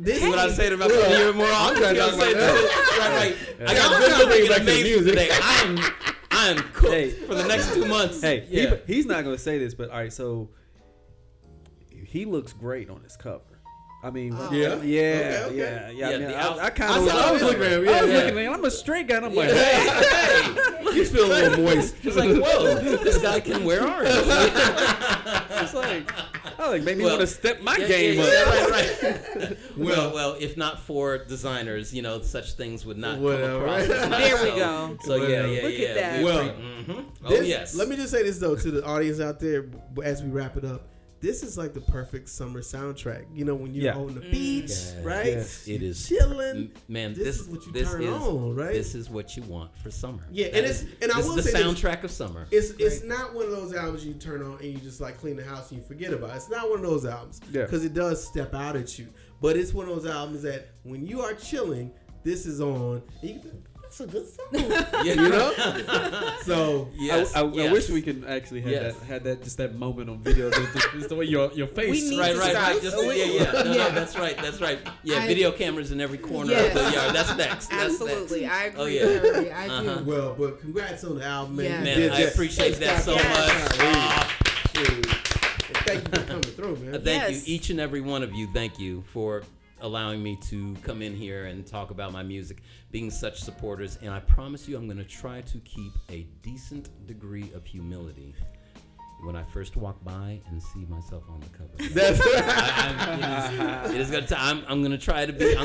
[0.00, 1.78] This is what I EP said about the year more often.
[1.78, 2.98] trying to You talk say about that.
[2.98, 3.68] Right, right.
[3.68, 5.12] I Yeah, got I'm good trying to bring looking it back to the music.
[5.12, 5.28] today.
[5.42, 5.78] I'm
[6.30, 7.10] I'm cooked Hey.
[7.10, 8.20] for the next two months.
[8.22, 8.76] Hey, yeah.
[8.86, 10.12] he, he's not going to say this, but all right.
[10.12, 10.50] So
[12.06, 13.42] he looks great on his cover.
[14.00, 14.52] I mean, Oh.
[14.52, 14.76] yeah, Yeah?
[14.76, 15.56] yeah, Okay, okay.
[15.56, 16.06] yeah, yeah.
[16.06, 17.44] I, Yeah, mean, I, I kind of was, saw I was it.
[17.46, 18.16] looking, Yeah, I was yeah.
[18.18, 19.16] looking, and I'm a straight guy.
[19.16, 20.92] And I'm like, Hey, hey, hey.
[20.92, 21.96] he's feeling a little moist.
[22.04, 24.08] It's like, whoa, this guy can wear orange.
[25.60, 26.12] It's like,
[26.58, 28.30] I like, maybe Well, want to step my Yeah, game yeah, up.
[28.32, 29.58] yeah, right, right.
[29.76, 33.88] well, well, if not for designers, you know, such things would not Whatever, come across.
[33.88, 33.90] right?
[33.98, 34.20] as much.
[34.20, 34.98] There we go.
[35.04, 35.48] So yeah, Whatever.
[35.52, 36.24] yeah, Look at that.
[36.24, 37.74] Well, hmm Oh This- yes.
[37.76, 39.66] Let me just say this though to the audience out there
[40.02, 40.82] as we wrap it up.
[41.20, 43.24] This is like the perfect summer soundtrack.
[43.34, 43.96] You know, when you're Yeah.
[43.96, 44.30] on the mm.
[44.30, 44.94] beach, Yes.
[45.02, 45.26] right?
[45.26, 45.66] Yes.
[45.66, 46.70] It is chilling.
[46.86, 48.72] Man, This this, is what you this turn is, on, right?
[48.72, 50.22] This is what you want for summer.
[50.30, 52.46] Yeah, That and is- it's- and I will is the say this- soundtrack of summer.
[52.52, 55.36] It's it's not one of those albums you turn on and you just like clean
[55.36, 56.30] the house and you forget about.
[56.30, 56.36] It.
[56.36, 57.64] It's not one of those albums Yeah.
[57.64, 59.08] because it does step out at you.
[59.40, 61.90] But it's one of those albums that when you are chilling,
[62.24, 63.02] this is on.
[63.22, 63.62] And you can,
[63.98, 64.46] that's a good song.
[65.04, 66.32] Yeah, you know.
[66.42, 68.94] so Yes, I, I, I wish we could actually have Yes.
[68.96, 70.50] that, had that just that moment on video.
[70.50, 71.90] just, just- just the way your your face.
[71.90, 72.82] We need Right, to right, right.
[72.82, 73.52] Just, Oh, yeah, yeah.
[73.52, 73.88] No, yeah.
[73.88, 74.36] no, that's right.
[74.38, 74.78] That's right.
[75.04, 76.76] Yeah, I- video cameras in every corner Yes.
[76.76, 77.14] of the yard.
[77.14, 77.66] That's next.
[77.68, 78.54] That's Absolutely, Next.
[78.54, 78.80] I agree.
[78.82, 79.58] Oh, yeah.
[79.58, 79.88] I do.
[79.90, 80.02] Uh-huh.
[80.04, 81.64] well, but congrats on the album, man.
[81.66, 81.78] Yes.
[81.78, 82.32] You Man, did I that.
[82.32, 83.78] appreciate that so Yes.
[83.78, 84.86] much.
[84.86, 85.06] Shoot.
[85.86, 86.92] Thank you for coming through, man.
[87.02, 87.04] thank
[87.34, 87.48] Yes.
[87.48, 88.46] you, each and every one of you.
[88.52, 89.42] Thank you for
[89.80, 93.98] allowing me to come in here and talk about my music, being such supporters.
[94.02, 98.34] And I promise you, I'm going to try to keep a decent degree of humility
[99.24, 101.70] when I first walk by and see myself on the cover.
[101.94, 102.94] That's I,
[103.88, 104.26] I'm, it is, it is gonna.
[104.26, 105.56] T- I'm, I'm gonna try to be.
[105.56, 105.64] I'm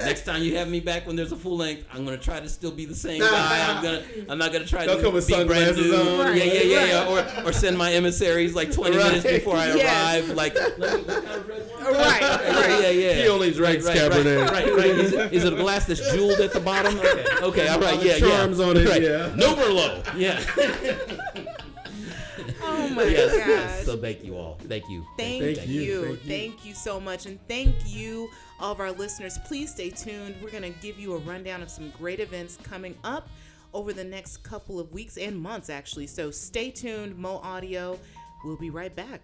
[0.00, 2.48] next time you have me back when there's a full length, I'm gonna try to
[2.48, 3.74] still be the same guy.
[3.74, 4.02] I'm gonna.
[4.28, 5.94] I'm not gonna try to come with be brand new.
[5.94, 6.36] on.
[6.36, 7.08] Yeah, yeah, yeah, yeah.
[7.42, 9.04] Or, or send my emissaries like 20 Right.
[9.06, 10.18] minutes before I Yes.
[10.28, 10.36] arrive.
[10.36, 11.94] Like, let me, what kind of red wine?
[11.94, 12.20] Right,
[12.82, 13.12] Yeah, yeah.
[13.14, 14.48] He only drinks right, right, Cabernet.
[14.50, 14.86] Right, right.
[14.90, 16.96] Is it, is it a glass that's jeweled at the bottom?
[16.98, 18.64] Okay, okay, all right, yeah, charms yeah.
[18.66, 19.02] on it, right.
[19.02, 19.32] yeah.
[19.36, 20.16] No Merlot.
[20.16, 20.40] Yeah.
[22.92, 23.46] Oh my yes, gosh.
[23.46, 23.84] yes.
[23.86, 24.58] So thank you all.
[24.68, 25.06] Thank you.
[25.16, 25.80] Thank, Thank you.
[25.82, 26.04] you.
[26.04, 26.70] Thank, Thank you.
[26.70, 26.74] you.
[26.74, 27.26] so much.
[27.26, 28.28] And thank you,
[28.60, 29.38] all of our listeners.
[29.46, 30.36] Please stay tuned.
[30.42, 33.28] We're going to give you a rundown of some great events coming up
[33.74, 36.06] over the next couple of weeks and months, actually.
[36.06, 37.98] So stay tuned, Mo Audio.
[38.44, 39.22] We'll be right back.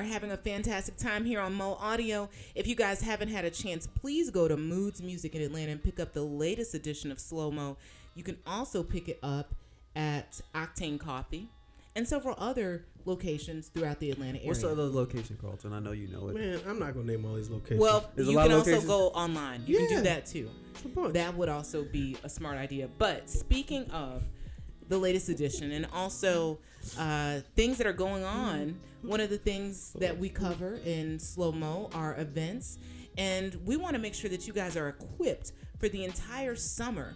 [0.00, 2.30] Are having a fantastic time here on Mo Audio.
[2.54, 5.82] If you guys haven't had a chance, please go to Moods Music in Atlanta and
[5.82, 7.76] pick up the latest edition of Slow Mo.
[8.14, 9.54] You can also pick it up
[9.94, 11.48] at Octane Coffee
[11.94, 14.48] and several other locations throughout the Atlanta area.
[14.48, 15.74] What's the other location, Carlton?
[15.74, 16.34] I know you know it.
[16.34, 17.80] Man, I'm not gonna name all these locations.
[17.80, 19.64] Well, There's a you lot can of also go online.
[19.66, 20.48] You can do that too.
[20.72, 21.12] It's a bunch.
[21.12, 22.88] That would also be a smart idea.
[22.96, 24.22] But speaking of
[24.88, 26.58] the latest edition and also
[26.98, 31.52] uh, things that are going on, one of the things that we cover in Slow
[31.52, 32.78] Mo are events.
[33.18, 37.14] And we want to make sure that you guys are equipped for the entire summer,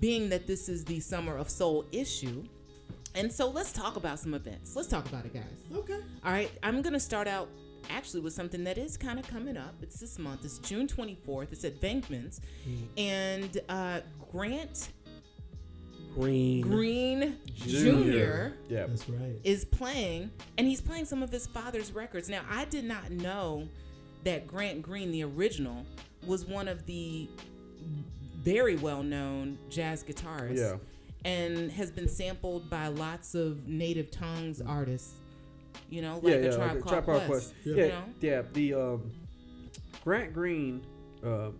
[0.00, 2.44] being that this is the Summer of Soul issue.
[3.14, 4.76] And so let's talk about some events.
[4.76, 5.44] Let's talk about it, guys.
[5.74, 5.98] okay.
[6.24, 7.48] All right, I'm gonna start out
[7.90, 9.74] actually with something that is kind of coming up.
[9.82, 10.44] It's this month.
[10.44, 11.52] It's June 24th.
[11.52, 12.40] It's at Venkman's,
[12.96, 14.00] and uh,
[14.30, 14.90] Grant
[16.14, 16.62] Green.
[16.62, 18.54] Green Junior.
[18.68, 18.86] Yeah.
[18.86, 19.38] That's right.
[19.44, 22.28] is playing, and he's playing some of his father's records.
[22.28, 23.68] Now, I did not know
[24.24, 25.84] that Grant Green, the original,
[26.26, 27.28] was one of the
[28.42, 30.58] very well-known jazz guitarists.
[30.58, 30.76] Yeah.
[31.24, 35.14] And has been sampled by lots of native tongues artists.
[35.90, 37.54] You know, like yeah, a yeah, Tribe like Called Tribe Called Quest.
[37.64, 38.04] Yeah, You yeah, know?
[38.20, 38.42] yeah.
[38.52, 39.12] The um,
[40.04, 40.84] Grant Green,
[41.24, 41.50] uh,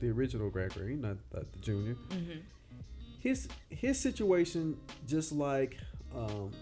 [0.00, 1.94] the original Grant Green, not, not the junior.
[2.10, 2.40] Mm-hmm.
[3.26, 5.78] His his situation, just like
[6.14, 6.52] um,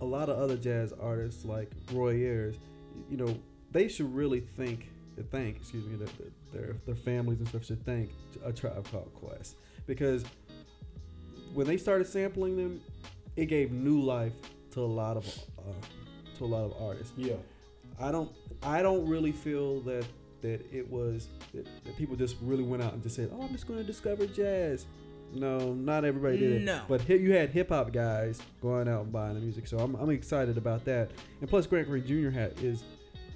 [0.00, 2.54] a lot of other jazz artists, like Roy Ayers,
[3.10, 3.36] you know,
[3.72, 4.88] they should really think,
[5.32, 6.12] think, excuse me, that
[6.52, 8.10] their their families and stuff should thank
[8.44, 9.56] a Tribe Called Quest
[9.88, 10.24] because
[11.54, 12.80] when they started sampling them,
[13.34, 14.34] it gave new life
[14.74, 15.26] to a lot of
[15.58, 15.72] uh,
[16.38, 17.14] to a lot of artists.
[17.16, 17.34] Yeah.
[17.98, 18.30] I don't
[18.62, 20.06] I don't really feel that
[20.42, 23.50] that it was that, that people just really went out and just said, "Oh, I'm
[23.50, 24.86] just going to discover jazz."
[25.34, 26.62] No, not everybody did it.
[26.62, 26.82] No.
[26.88, 30.10] But you had hip hop guys going out and buying the music, so I'm, I'm
[30.10, 31.10] excited about that.
[31.40, 32.30] And plus, Grant Green Jr.
[32.30, 32.82] had is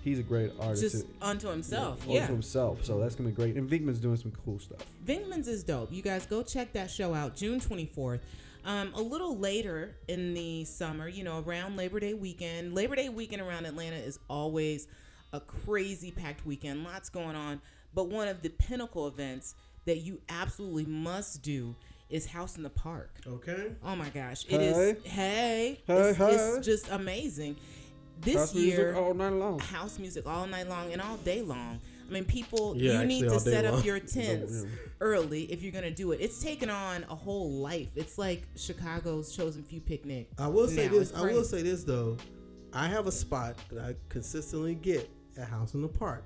[0.03, 0.83] he's a great artist.
[0.83, 2.03] Just unto himself.
[2.07, 2.21] Yeah, Yeah.
[2.23, 2.85] onto himself.
[2.85, 3.57] So that's gonna be great.
[3.57, 4.81] And Venkman's doing some cool stuff.
[5.05, 5.93] Venkman's is dope.
[5.93, 8.21] You guys go check that show out June 24th.
[8.65, 12.75] Um, a little later in the summer, you know, around Labor Day weekend.
[12.75, 14.87] Labor Day weekend around Atlanta is always
[15.33, 16.85] a crazy packed weekend.
[16.85, 17.61] Lots going on.
[17.95, 19.55] But one of the pinnacle events
[19.91, 21.75] that you absolutely must do
[22.11, 23.11] is House in the Park.
[23.27, 23.73] Okay.
[23.85, 24.45] Oh my gosh.
[24.49, 24.97] it is.
[25.03, 25.11] Hey.
[25.11, 25.81] Hey.
[25.85, 26.35] Hey, it's, hey.
[26.35, 27.57] it's just amazing.
[28.21, 29.59] This House music year, all night long.
[29.59, 31.81] house music all night long and all day long.
[32.09, 33.81] I mean, people, Yeah, you need to all day set long.
[33.81, 34.65] up your tents
[35.01, 36.21] early if you're gonna do it.
[36.21, 37.89] It's taken on a whole life.
[37.97, 40.29] It's like Chicago's chosen few picnic.
[40.39, 40.93] I will say now.
[40.93, 41.13] this.
[41.15, 42.17] I will say this though.
[42.73, 46.25] I have a spot that I consistently get at House in the Park.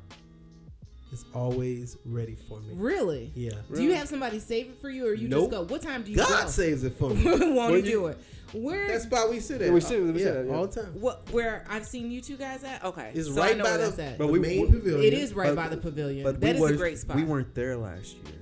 [1.14, 2.70] It's always ready for me.
[2.74, 3.30] Really?
[3.36, 3.52] Yeah.
[3.72, 5.50] Do you have somebody save it for you, or you Nope.
[5.52, 5.72] just go?
[5.72, 6.48] What time do you God go?
[6.50, 7.22] saves it for me.
[7.54, 8.18] Won't you- do it?
[8.52, 8.88] Where?
[8.88, 9.72] That spot we sit at.
[9.72, 10.52] we sit- we yeah, sit at, yeah.
[10.54, 10.92] all the time.
[11.00, 11.28] what?
[11.30, 12.84] Where I've seen you two guys at?
[12.84, 13.90] Okay, It's so right by the.
[14.18, 15.04] But the we- main we- pavilion.
[15.04, 16.24] it is right But- by the pavilion.
[16.24, 17.16] But That we is a great spot.
[17.16, 18.34] We weren't there last year.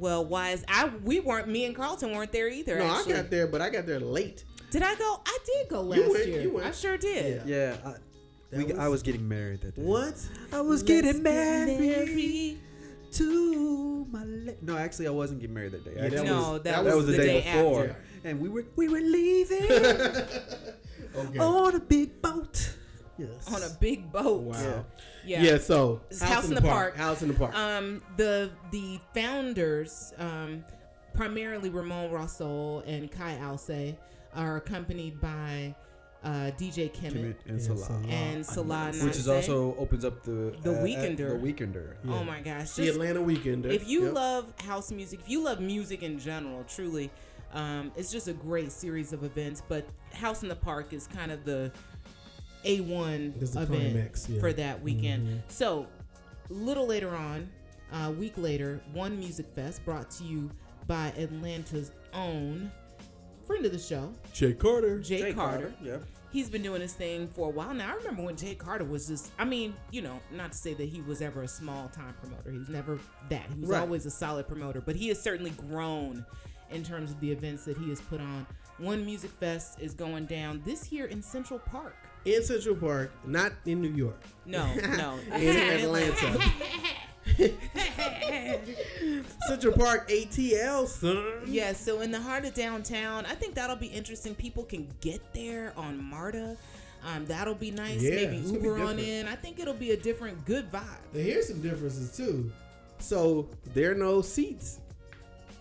[0.00, 0.88] Well, why is I?
[1.04, 1.48] We weren't.
[1.48, 2.78] Me and Carlton weren't there either.
[2.78, 3.14] No, actually.
[3.14, 4.44] I got there, but I got there late.
[4.70, 5.20] Did I go?
[5.26, 6.40] I did go last You went, year.
[6.42, 6.66] you went.
[6.66, 7.42] I sure did.
[7.46, 7.94] Yeah, I,
[8.54, 9.82] That we, I was- was getting married that day.
[9.82, 10.14] What?
[10.52, 12.58] I was Let's getting get married, married.
[13.12, 14.24] to my.
[14.24, 15.92] Le- no, actually, I wasn't getting married that day.
[15.96, 17.96] Yeah, that no, was- that, that was, was the, day, before, after.
[18.24, 19.64] and we were we were leaving
[21.16, 21.38] Okay.
[21.38, 22.70] on a big boat.
[23.16, 23.46] Yes.
[23.54, 24.42] on a big boat.
[24.42, 24.84] Wow.
[25.24, 25.42] Yeah.
[25.42, 25.58] Yeah.
[25.58, 26.96] so It's House in the Park.
[26.96, 27.54] House in the park.
[27.54, 30.64] Um, the the founders, um,
[31.14, 33.94] primarily Ramon Rosa and Kai Alce,
[34.34, 35.76] are accompanied by
[36.24, 37.78] uh, DJ Kemit Kemit and Yeah, Salah.
[37.84, 38.06] Salah.
[38.08, 41.40] and Salah which is also opens up the The uh, uh, Weekender.
[41.40, 41.94] The Weekender.
[42.04, 42.14] Yeah.
[42.14, 42.72] Oh my gosh!
[42.72, 43.66] the Atlanta Weekender.
[43.66, 44.14] if you Yep.
[44.14, 47.10] love house music, if you love music in general, truly,
[47.52, 49.62] um, it's just a great series of events.
[49.68, 51.70] But House in the Park is kind of the
[52.64, 54.40] a one the event climax, yeah.
[54.40, 55.28] for that weekend.
[55.28, 55.40] Mhm.
[55.48, 55.86] So,
[56.48, 57.50] little later on,
[57.92, 60.50] a week later, One Music Fest brought to you
[60.86, 62.70] by Atlanta's own
[63.46, 64.98] friend of the show, Jay Carter.
[65.00, 65.74] Jay, Carter.
[65.82, 65.98] Yeah.
[66.34, 67.92] He's been doing his thing for a while now.
[67.92, 70.88] I remember when Jay Carter was just, I mean, you know, not to say that
[70.88, 72.50] he was ever a small time promoter.
[72.50, 72.98] He was never
[73.28, 73.46] that.
[73.54, 73.80] He was Right.
[73.80, 76.26] always a solid promoter, but he has certainly grown
[76.72, 78.44] in terms of the events that he has put on.
[78.78, 81.94] One Music Fest is going down this year in Central Park.
[82.24, 84.20] in Central Park, not in New York.
[84.44, 84.66] No,
[84.96, 85.18] no.
[85.36, 86.40] in Atlanta.
[89.48, 91.42] Central Park ATL, son.
[91.46, 94.34] Yeah, so in the heart of downtown, I think that'll be interesting.
[94.34, 96.56] People can get there on MARTA.
[97.04, 98.00] Um, that'll be nice.
[98.02, 99.28] Yeah, Maybe Uber on in.
[99.28, 100.84] I think it'll be a different, good vibe.
[101.12, 102.50] And here's some differences too.
[102.98, 104.80] So there are no seats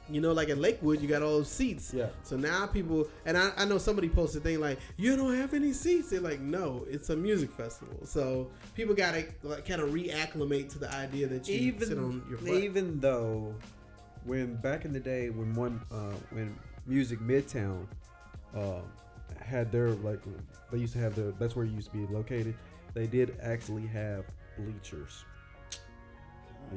[0.09, 1.93] You know, like at Lakewood, you got all those seats.
[1.93, 2.07] Yeah.
[2.23, 5.53] So now people, and I, I know somebody posted a thing like, "You don't have
[5.53, 9.91] any seats." They're like, "No, it's a music festival." So people gotta like kind of
[9.91, 12.49] reacclimate to the idea that you even sit on your butt.
[12.49, 13.55] even though
[14.25, 17.85] when back in the day when one uh, when Music Midtown
[18.55, 18.81] uh,
[19.39, 20.19] had their like
[20.71, 22.55] they used to have the that's where it used to be located.
[22.93, 24.25] They did actually have
[24.57, 25.23] bleachers.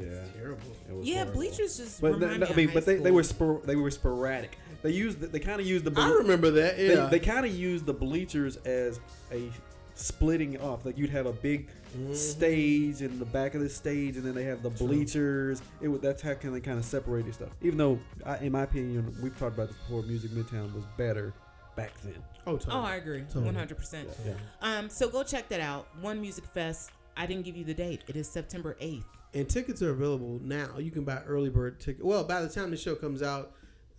[0.01, 0.60] Yeah, terrible.
[0.89, 1.32] it was Yeah, horrible.
[1.35, 3.60] bleachers just But remind they, me no, I mean, high but they, they were spor-
[3.64, 4.59] they were sporadic.
[4.82, 6.78] They used the, they kind of used the I remember that.
[6.78, 7.06] Yeah.
[7.06, 9.01] they kind of used the bleachers as
[9.32, 9.51] a
[9.94, 10.85] splitting off.
[10.85, 12.12] Like you'd have a big Mm-hmm.
[12.12, 15.62] stage in the back of the stage, and then they have the bleachers.
[15.81, 17.48] It would that's how kind of kind of separated stuff.
[17.62, 20.02] Even though, I, in my opinion, we've talked about this before.
[20.02, 21.32] Music Midtown was better
[21.74, 22.16] back then.
[22.47, 22.77] oh, totally.
[22.77, 24.10] Oh, I agree, one hundred percent.
[24.60, 25.86] Um, so go check that out.
[26.02, 26.90] One Music Fest.
[27.16, 28.02] I didn't give you the date.
[28.09, 29.06] It is September eighth.
[29.37, 30.79] And tickets are available now.
[30.79, 32.03] You can buy early bird ticket.
[32.05, 33.53] Well, by the time the show comes out,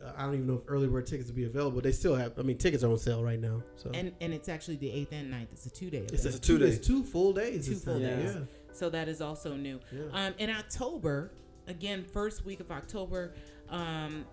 [0.03, 1.79] uh, I don't even know if early bird tickets will be available.
[1.79, 2.39] They still have.
[2.39, 3.61] I mean, tickets are on sale right now.
[3.75, 5.47] So And and it's actually the eighth and 9th.
[5.51, 5.99] It's a two day.
[5.99, 6.71] it's, It's a a two two, day.
[6.71, 7.67] it's two full days.
[7.67, 8.01] Two full time.
[8.01, 8.33] days.
[8.35, 8.41] Yeah.
[8.73, 9.79] So that is also new.
[9.91, 10.01] Yeah.
[10.11, 11.31] Um, in October,
[11.67, 13.35] again, first week of October,
[13.69, 14.25] um,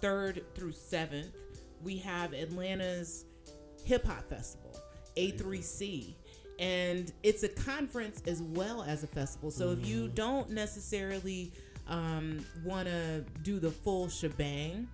[0.00, 1.36] third through seventh,
[1.84, 3.26] we have Atlanta's
[3.84, 4.76] Hip Hop Festival,
[5.16, 6.14] A3C.
[6.58, 9.50] And it's a conference as well as a festival.
[9.50, 11.52] So if you don't necessarily
[11.86, 14.88] um, want to do the full shebang,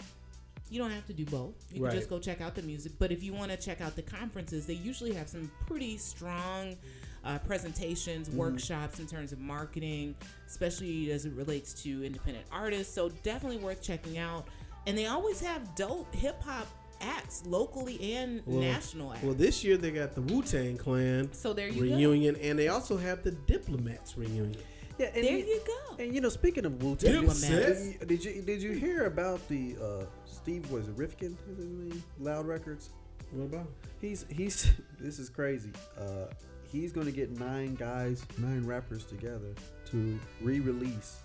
[0.70, 1.54] you don't have to do both.
[1.72, 1.90] You Right.
[1.90, 2.92] can just go check out the music.
[2.98, 6.76] But if you want to check out the conferences, they usually have some pretty strong
[7.24, 10.14] uh, presentations, workshops in terms of marketing,
[10.46, 12.92] especially as it relates to independent artists.
[12.92, 14.46] So definitely worth checking out.
[14.86, 16.66] And they always have dope hip hop
[17.04, 19.22] acts, locally and Well- national acts.
[19.24, 21.96] Well, this year they got the Wu Tang Clan so there you go.
[21.96, 24.56] reunion, and they also have the Diplomats reunion.
[24.98, 25.96] Yeah, and There you go.
[25.98, 28.06] And you know, speaking of Wu Tang, Dipset.
[28.06, 31.36] did you did you hear about the uh, Steve was it Rifkind?
[31.50, 32.02] Is his name?
[32.20, 32.90] Loud Records.
[33.32, 33.66] What about?
[34.00, 34.70] He's he's
[35.00, 35.70] this is crazy.
[35.98, 36.26] Uh,
[36.70, 39.54] he's going to get nine guys, nine rappers together
[39.90, 41.18] to re-release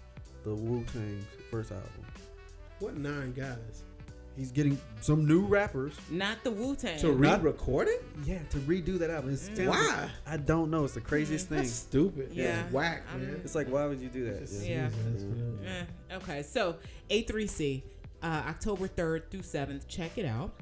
[0.43, 2.05] the Wu Tang's first album.
[2.79, 3.83] What nine guys?
[4.39, 5.93] He's getting some new rappers.
[6.09, 6.97] Not the Wu Tang.
[7.01, 8.01] To Not- re-record it?
[8.25, 9.33] Yeah, to redo that album.
[9.33, 10.09] It's sounds- Why?
[10.25, 10.85] I don't know.
[10.85, 11.57] It's the craziest thing.
[11.57, 12.29] That's stupid.
[12.31, 12.63] Yeah.
[12.63, 13.41] It's whack, I'm- man.
[13.43, 14.41] It's like, why would you do that?
[14.43, 14.87] It's Yeah.
[14.87, 15.25] Jesus,
[15.61, 15.83] yeah.
[16.11, 16.77] Eh, okay, so
[17.09, 17.83] A3C,
[18.23, 19.89] uh, October 3rd through 7th.
[19.89, 20.53] Check it out.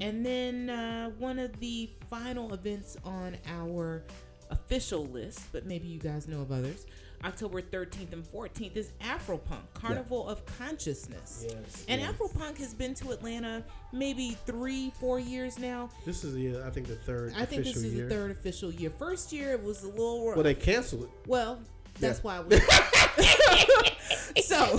[0.00, 4.04] And then uh, one of the final events on our
[4.50, 6.86] official list, but maybe you guys know of others,
[7.24, 11.46] October 13th and 14th is Afropunk, Carnival of Consciousness.
[11.48, 12.12] Yes, And yes.
[12.12, 15.88] Afropunk has been to Atlanta maybe three, four years now.
[16.04, 18.06] This is the, I think, the third I think this is year.
[18.08, 18.90] the third official year.
[18.90, 21.10] First year it was a little Well, they canceled it.
[21.26, 21.60] well,
[21.98, 22.40] that's Yeah.
[22.40, 22.58] why we.
[24.42, 24.78] so,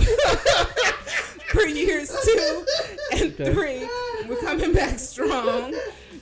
[1.48, 2.66] for years two
[3.12, 3.88] and three,
[4.28, 5.74] we're coming back strong.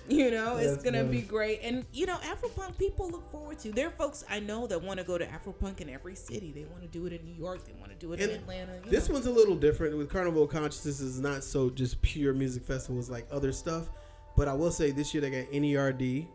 [0.08, 1.20] You know, it's gonna funny.
[1.20, 3.72] be great, and you know, Afropunk people look forward to.
[3.72, 6.52] There are folks I know that want to go to Afropunk in every city.
[6.52, 7.64] They want to do it in New York.
[7.64, 8.74] They want to do it in Atlanta.
[8.84, 9.14] you This know.
[9.14, 9.96] one's a little different.
[9.96, 13.88] With Carnival Consciousness is not so just pure music festivals like other stuff.
[14.36, 16.26] But I will say this year they got NERD.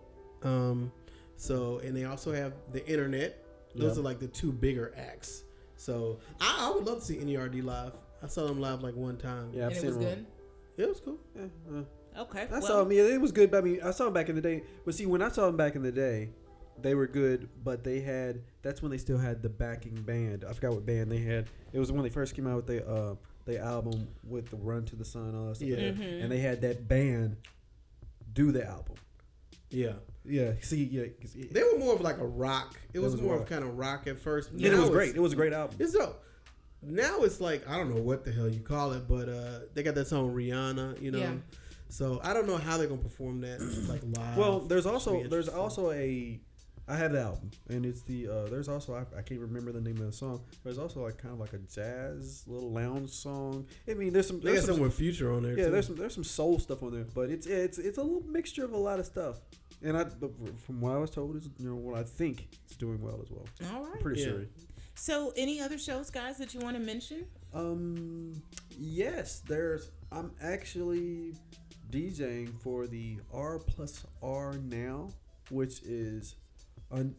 [0.44, 0.91] Um,
[1.36, 3.46] so and they also have the internet.
[3.76, 3.98] Those Yep.
[4.00, 5.44] are like the two bigger acts.
[5.76, 7.94] So I, I would love to see NERD live.
[8.24, 9.52] I saw them live like one time.
[9.54, 10.04] Yeah, I've and it was them.
[10.06, 10.26] good.
[10.78, 11.18] Yeah, it was cool.
[11.36, 11.44] Yeah,
[11.78, 11.84] uh,
[12.20, 12.91] Okay, I well, saw them.
[12.91, 13.50] Yeah, it was good.
[13.52, 14.64] But I mean, I saw them back in the day.
[14.86, 16.30] But see, when I saw them back in the day,
[16.82, 17.50] they were good.
[17.64, 20.44] But they had that's when they still had the backing band.
[20.48, 21.48] I forgot what band they had.
[21.72, 23.16] It was when they first came out with the uh
[23.46, 25.34] the album with the Run to the Sun.
[25.36, 25.70] All that stuff.
[25.70, 25.78] Yeah.
[25.78, 26.24] Mm-hmm.
[26.24, 27.38] and they had that band
[28.34, 28.96] do the album.
[29.70, 29.94] Yeah.
[30.26, 32.76] Yeah, see, yeah, 'cause it, They were more of like a rock.
[32.94, 33.44] It was, was more rock.
[33.44, 34.52] of kind of rock at first.
[34.52, 35.16] and it was great.
[35.16, 35.78] It was a great album.
[35.80, 36.24] It's dope.
[36.84, 39.82] Now it's like I don't know what the hell you call it, but uh, they
[39.82, 41.18] got that song Rihanna, you know.
[41.20, 41.34] Yeah.
[41.90, 43.60] So I don't know how they're gonna perform that
[43.90, 44.38] like live.
[44.38, 46.40] Well, there's also there's also a
[46.88, 49.82] I have the album and it's the uh, there's also I, I can't remember the
[49.82, 50.41] name of the song.
[50.48, 53.68] but There's also like kind of like a jazz little lounge song.
[53.88, 55.57] I mean, there's some there's some, with Future on there.
[55.57, 55.72] yeah too.
[55.72, 58.64] there's some there's some soul stuff on there, but it's it's it's a little mixture
[58.66, 59.40] of a lot of stuff.
[59.82, 60.06] And I
[60.66, 63.30] from what I was told is you know what I think it's doing well as
[63.32, 63.45] well.
[63.74, 64.28] all I'm pretty Yeah.
[64.28, 64.45] sure.
[64.95, 67.26] So, any other shows, guys, that you want to mention?
[67.53, 68.41] Um,
[68.78, 69.91] yes, there's.
[70.11, 71.36] I'm actually
[71.91, 75.10] DJing for the R plus R now,
[75.49, 76.36] which is
[76.91, 77.16] an,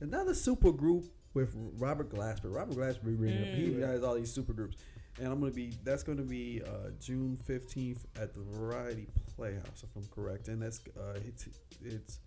[0.00, 1.04] another super group
[1.34, 2.52] with Robert Glasper.
[2.54, 4.78] Robert Glasper, he, he has all these super groups,
[5.18, 5.72] and I'm gonna be.
[5.84, 9.06] That's gonna be uh, June 15th at the Variety
[9.36, 11.46] Playhouse, if I'm correct, and that's uh, it's
[11.84, 12.18] it's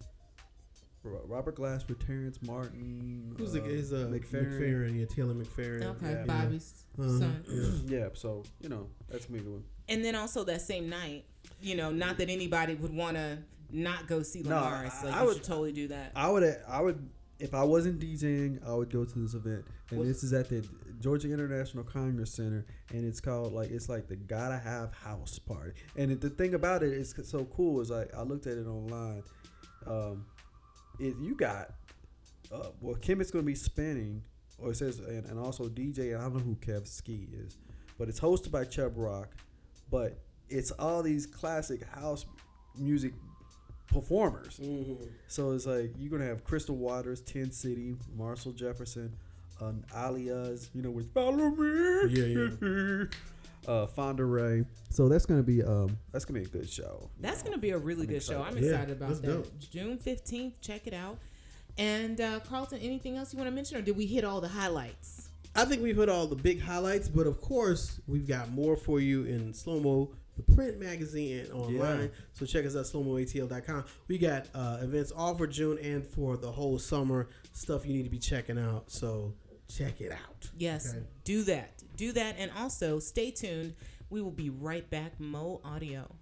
[1.03, 3.34] Ro- Robert Glasper, Terrace Martin.
[3.40, 4.60] Who's the is uh, McFerrin.
[4.60, 4.99] McFerrin.
[4.99, 5.84] Yeah, Taylor McFerrin.
[5.95, 6.24] Okay, Yeah.
[6.26, 7.18] Bobby's Uh-huh.
[7.18, 7.44] son.
[7.88, 7.98] Yeah.
[7.99, 9.64] Yeah, so you know that's gonna be a good one.
[9.90, 11.26] And then also that same night,
[11.62, 13.38] you know, not that anybody would want to
[13.72, 14.86] not go see No, Lamar.
[14.86, 16.12] It's I- like I would- totally do that.
[16.16, 17.10] I would I would
[17.40, 19.66] if I wasn't DJing, I would go to this event.
[19.90, 20.68] And What's- this is at the
[21.00, 25.74] Georgia International Congress Center, and it's called like it's like the Gotta Have House Party.
[25.96, 28.68] And it, the thing about it is so cool is like I looked at it
[28.68, 29.24] online.
[29.88, 30.26] Um,
[31.00, 31.72] it you got
[32.52, 34.24] uh, well Kim is going to be spinning,
[34.60, 36.14] or it says and, and also DJ.
[36.14, 37.58] And I don't know who Kev Ski is,
[37.98, 39.30] but it's hosted by Chubb Rock.
[39.90, 40.20] But
[40.52, 42.26] it's all these classic house
[42.78, 43.14] music
[43.88, 44.60] performers.
[45.28, 49.14] So it's like you're gonna have Crystal Waters, Ten City, Marshall Jefferson,
[49.60, 53.03] um, Aly-Us, you know, with Follow Me, Yeah,
[53.72, 54.65] uh, Fonda Rae.
[54.90, 57.10] So that's gonna be um that's gonna be a good show.
[57.19, 58.41] That's going to be a really good show.
[58.41, 59.28] I'm Yeah, excited about that.
[59.28, 59.60] dope.
[59.72, 61.18] June 15th, check it out.
[61.78, 64.48] And uh, Carlton, anything else you want to mention, or did we hit all the
[64.49, 65.30] highlights?
[65.56, 68.99] I think we've hit all the big highlights, but of course, we've got more for
[68.99, 72.02] you in Slow Mo, the print magazine, and online.
[72.02, 72.08] Yeah.
[72.34, 73.86] So check us out, slowmoatl.com.
[74.08, 77.28] We got uh, events all for June and for the whole summer.
[77.53, 78.90] Stuff you need to be checking out.
[78.90, 79.34] So
[79.68, 80.49] check it out.
[80.58, 81.03] Yes, Okay.
[81.24, 81.84] do that.
[81.98, 82.36] Do that.
[82.38, 83.76] And also stay tuned.
[84.10, 85.20] We will be right back.
[85.20, 86.16] Mo Audio.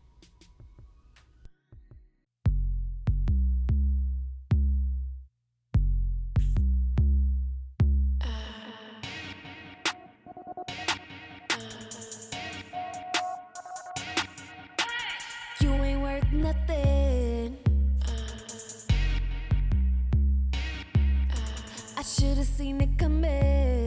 [22.39, 23.78] Have seen it coming.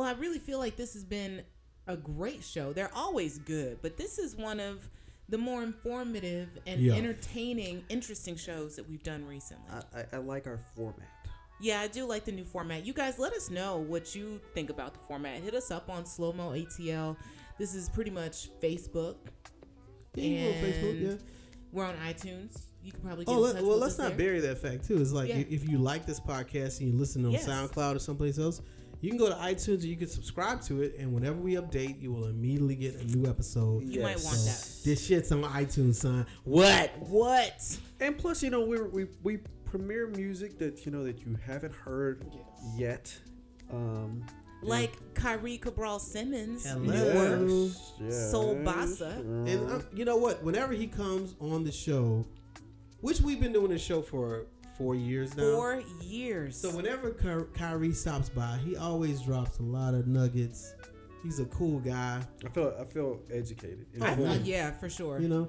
[0.00, 1.42] Well, I really feel like this has been
[1.86, 2.72] a great show.
[2.72, 4.88] They're always good, but this is one of
[5.28, 6.94] the more informative and Yeah.
[6.94, 9.66] entertaining, interesting shows that we've done recently.
[9.70, 11.06] I, I, I like our format.
[11.60, 12.86] Yeah, I do like the new format.
[12.86, 15.42] You guys, let us know what you think about the format.
[15.42, 17.14] Hit us up on Slow Mo ATL.
[17.58, 19.16] This is pretty much Facebook.
[20.14, 21.14] Yeah, you go on Facebook, yeah.
[21.72, 22.58] We're on iTunes.
[22.82, 24.16] You can probably get Oh, in let, touch well, with let's us not there.
[24.16, 24.98] bury that fact too.
[24.98, 25.36] It's like Yeah.
[25.40, 27.46] if, if you like this podcast and you listen on Yes.
[27.46, 28.62] SoundCloud or someplace else,
[29.00, 30.96] you can go to iTunes and you can subscribe to it.
[30.98, 33.84] And whenever we update, you will immediately get a new episode.
[33.84, 34.68] You might want that.
[34.84, 36.26] This shit's on iTunes, son.
[36.44, 36.92] What?
[36.98, 37.78] What?
[38.00, 41.74] And plus, you know, we we we premiere music that you know that you haven't
[41.74, 42.24] heard
[42.76, 43.16] yet.
[43.72, 44.24] Um,
[44.62, 46.80] Like Khari Cabral Simmons, Hello.
[46.80, 48.30] new work, yes, yes.
[48.30, 49.16] Soul Bassa.
[49.20, 50.42] And um, you know what?
[50.42, 52.26] Whenever he comes on the show,
[53.00, 54.46] which we've been doing the show for
[54.80, 55.42] four years now.
[55.56, 56.56] Four years.
[56.56, 60.74] So whenever Ky- Khari stops by, he always drops a lot of nuggets.
[61.22, 63.84] He's a cool guy, I feel I feel educated.
[64.00, 65.20] I- uh, yeah, for sure.
[65.20, 65.48] you know.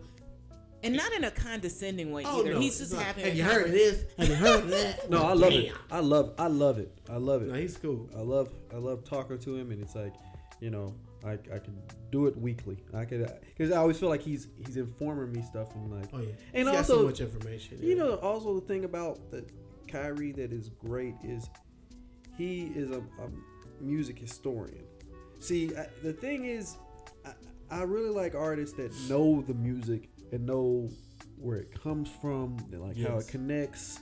[0.83, 2.53] and not in a condescending way Oh, either.
[2.55, 3.23] no, He's just not, having.
[3.23, 4.03] Have a you heard of this?
[4.17, 5.09] Have you heard of that?
[5.09, 5.71] No, I love it.
[5.89, 6.91] I love I love it.
[7.09, 7.47] I love it.
[7.47, 8.09] No, he's cool.
[8.17, 10.13] I love I love talking to him, and it's like,
[10.59, 10.93] you know,
[11.25, 11.77] I, I can
[12.11, 12.77] do it weekly.
[12.93, 16.09] I could uh, because I always feel like he's he's informing me stuff and like,
[16.13, 17.77] Oh yeah, and got also so much information.
[17.81, 18.03] you yeah.
[18.03, 19.45] know, also the thing about the
[19.87, 21.49] Khari that is great is
[22.37, 23.29] he is a, a
[23.81, 24.83] music historian.
[25.39, 26.77] See, I, the thing is,
[27.25, 27.33] I,
[27.69, 30.89] I really like artists that know the music and know
[31.37, 33.99] where it comes from, and like how it connects.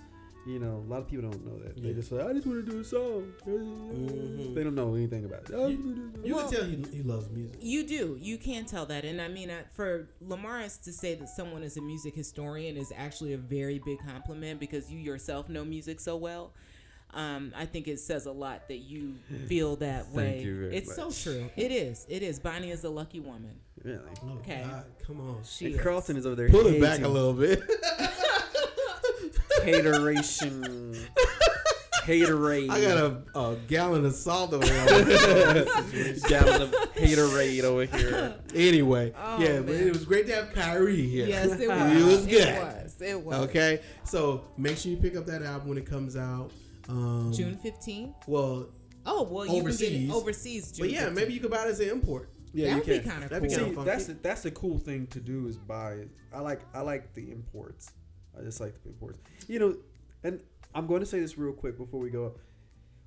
[0.50, 1.82] You know, a lot of people don't know that.
[1.82, 4.56] They just say, "I just want to do a song." Mhm.
[4.56, 5.52] They don't know anything about it.
[5.52, 7.58] "I do a song." You Well- can tell he, he loves music.
[7.62, 8.18] You do.
[8.20, 9.06] You can tell that.
[9.06, 12.92] And I mean, uh, for Lamaris to say that someone is a music historian is
[12.96, 16.52] actually a very big compliment because you yourself know music so well.
[17.12, 19.16] Um, I think it says a lot that you
[19.48, 20.44] feel that Thank way.
[20.44, 21.50] you very it's so true.
[21.58, 22.06] It is.
[22.10, 22.40] It is.
[22.40, 23.56] Bonnie is a lucky woman.
[23.84, 24.00] Really.
[24.24, 24.64] Oh, Okay.
[24.68, 25.44] God, come on.
[25.44, 25.82] She And is.
[25.82, 26.50] Carlton is over there.
[26.50, 27.62] Pull it back a little bit.
[29.64, 30.96] Hateration.
[32.06, 32.70] Haterade.
[32.72, 32.98] I got
[33.36, 35.66] a, a gallon of salt over there.
[36.28, 38.36] gallon of haterade over here.
[38.56, 41.28] anyway, Oh, yeah, but it was great to have Khari here.
[41.28, 41.92] Yes, it was.
[42.02, 42.48] it was good.
[42.48, 43.02] It was.
[43.02, 43.36] It was.
[43.50, 46.50] Okay, so make sure you pick up that album when it comes out.
[46.88, 48.16] Um, June 15th.
[48.28, 48.70] Well,
[49.06, 50.10] Oh, well, you can get overseas.
[50.10, 50.72] it overseas.
[50.72, 51.14] June but yeah, 15th.
[51.16, 52.30] maybe you could buy it as an import.
[52.54, 53.90] Yeah, That'd you be kinda That'd be kinda See, funky.
[53.90, 56.06] that's the, that's the cool thing to do is buy.
[56.34, 57.92] I like I like the imports.
[58.40, 59.20] I just like the imports.
[59.48, 59.76] You know,
[60.24, 60.40] and
[60.74, 62.34] I'm going to say this real quick before we go.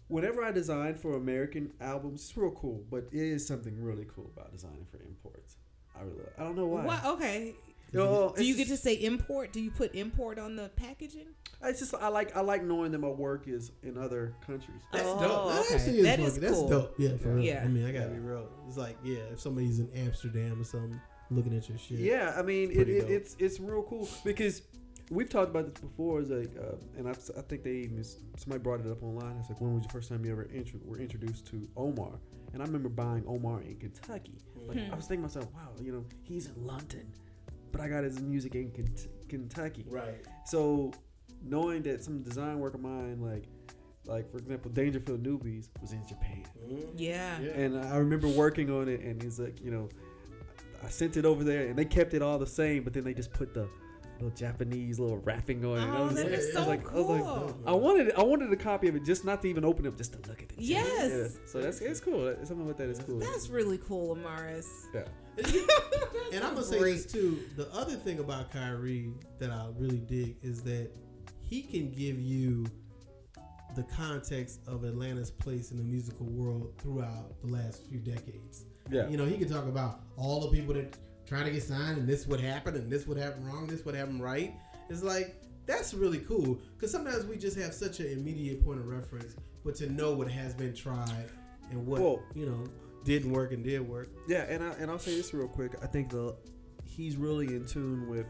[0.08, 4.30] Whenever I design for American albums, it's real cool, but it is something really cool
[4.36, 5.56] about designing for imports.
[5.96, 6.84] I really, I don't know why.
[6.84, 7.04] What?
[7.04, 7.54] Okay.
[7.94, 9.52] No, Do you get to say import?
[9.52, 11.26] Do you put import on the packaging?
[11.62, 14.80] It's just I like I like knowing that my work is in other countries.
[14.92, 15.52] That's Oh, dope.
[15.52, 15.74] That okay.
[15.74, 16.40] actually is That is funky.
[16.40, 16.68] That's cool.
[16.70, 16.94] dope.
[16.98, 17.44] Yeah, for real.
[17.44, 17.62] Yeah.
[17.62, 18.48] I mean, I gotta be real.
[18.66, 20.98] It's like, yeah, if somebody's in Amsterdam or something
[21.30, 21.98] looking at your shit.
[21.98, 24.62] Yeah, I mean, it, it, it's it's real cool because
[25.12, 26.20] we've talked about this before.
[26.20, 28.02] Is like, uh, and I, I think they even
[28.36, 29.36] somebody brought it up online.
[29.38, 32.18] It's like, when was the first time you ever intro, were introduced to Omar?
[32.52, 34.38] And I remember buying Omar in Kentucky.
[34.66, 37.06] Like, I was thinking to myself, wow, you know, he's in London,
[37.70, 39.86] but I got his music in Kent- Kentucky.
[39.88, 40.24] Right.
[40.46, 40.92] So
[41.42, 43.44] knowing that some design work of mine, like
[44.06, 46.44] like for example, Dangerfield Newby's was in Japan.
[46.96, 47.38] Yeah.
[47.40, 47.50] Yeah.
[47.50, 49.88] And I remember working on it, and it's like, you know,
[50.82, 53.14] I sent it over there, and they kept it all the same, but then they
[53.14, 53.68] just put the
[54.20, 55.82] little Japanese little wrapping on it.
[55.82, 57.56] and I Oh, was that like- is I was so I like, cool.
[57.66, 60.12] I wanted, I wanted a copy of it, just not to even open it, just
[60.12, 60.58] to look at it.
[60.58, 61.32] Yes.
[61.34, 61.40] Yeah.
[61.46, 62.34] So that's it's cool.
[62.44, 63.18] Something with that is cool.
[63.18, 64.66] That's really cool, Amaris.
[64.94, 65.02] yeah.
[66.32, 67.40] And I'm gonna say this too.
[67.56, 70.90] The other thing about Khari that I really dig is that
[71.42, 72.64] he can give you
[73.76, 78.64] the context of Atlanta's place in the musical world throughout the last few decades.
[78.90, 79.08] Yeah.
[79.08, 80.96] You know, he can talk about all the people that
[81.32, 83.94] trying to get signed and this would happen and this would happen wrong, this would
[83.94, 84.52] happen right.
[84.90, 85.34] It's like
[85.64, 89.74] that's really cool because sometimes we just have such an immediate point of reference, but
[89.76, 91.30] to know what has been tried
[91.70, 92.64] and what Well- you know
[93.04, 94.10] didn't work and did work.
[94.28, 95.72] Yeah, and I and I'll say this real quick.
[95.82, 96.36] I think the
[96.84, 98.26] he's really in tune with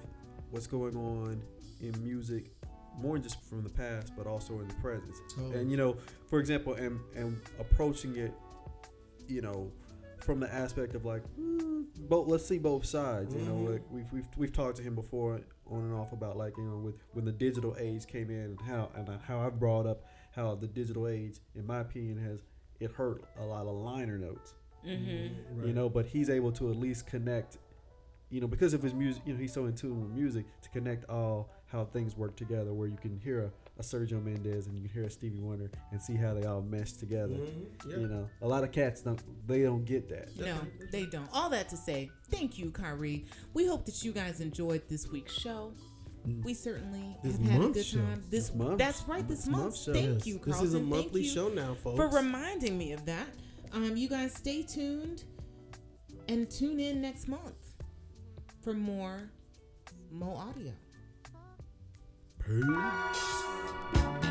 [0.52, 1.42] what's going on
[1.80, 2.52] in music,
[2.96, 5.12] more just from the past, but also in the present.
[5.52, 5.96] And you know,
[6.28, 8.32] for example, and and approaching it,
[9.26, 9.72] you know,
[10.20, 11.51] from the aspect of like, mm,
[12.08, 12.28] both.
[12.28, 13.34] Let's see both sides.
[13.34, 13.72] You know, Mhm.
[13.72, 16.76] like we've we've we've talked to him before on and off about like you know
[16.78, 20.54] with when the digital age came in and how and how I brought up how
[20.54, 22.40] the digital age, in my opinion, has
[22.80, 24.54] it hurt a lot of liner notes
[24.86, 25.64] Mm-hmm.
[25.66, 27.58] you know but he's able to at least connect
[28.30, 30.68] you know because of his music you know he's so in tune with music to
[30.70, 34.76] connect all how things work together where you can hear a, a sergio mendes and
[34.76, 37.66] you can hear a stevie wonder and see how they all mesh together Mhm.
[37.88, 37.96] Yeah.
[37.96, 40.58] you know a lot of cats don't they don't get that No,
[40.90, 41.28] they don't.
[41.32, 43.24] All that to say, thank you, Khari.
[43.54, 45.72] We hope that you guys enjoyed this week's show.
[46.44, 47.98] We certainly This have had a month's good show.
[47.98, 48.22] time.
[48.30, 49.26] This, This month's- that's right.
[49.26, 49.62] This, this month.
[49.64, 49.92] month's show.
[49.92, 50.26] Thank Yes.
[50.26, 51.96] you, This is a Thank monthly you show now, folks.
[51.96, 53.26] for reminding me of that.
[53.72, 55.24] Um, you guys stay tuned
[56.28, 57.74] and tune in next month
[58.60, 59.30] for more
[60.12, 60.72] Mo Audio.
[62.44, 64.21] Peace.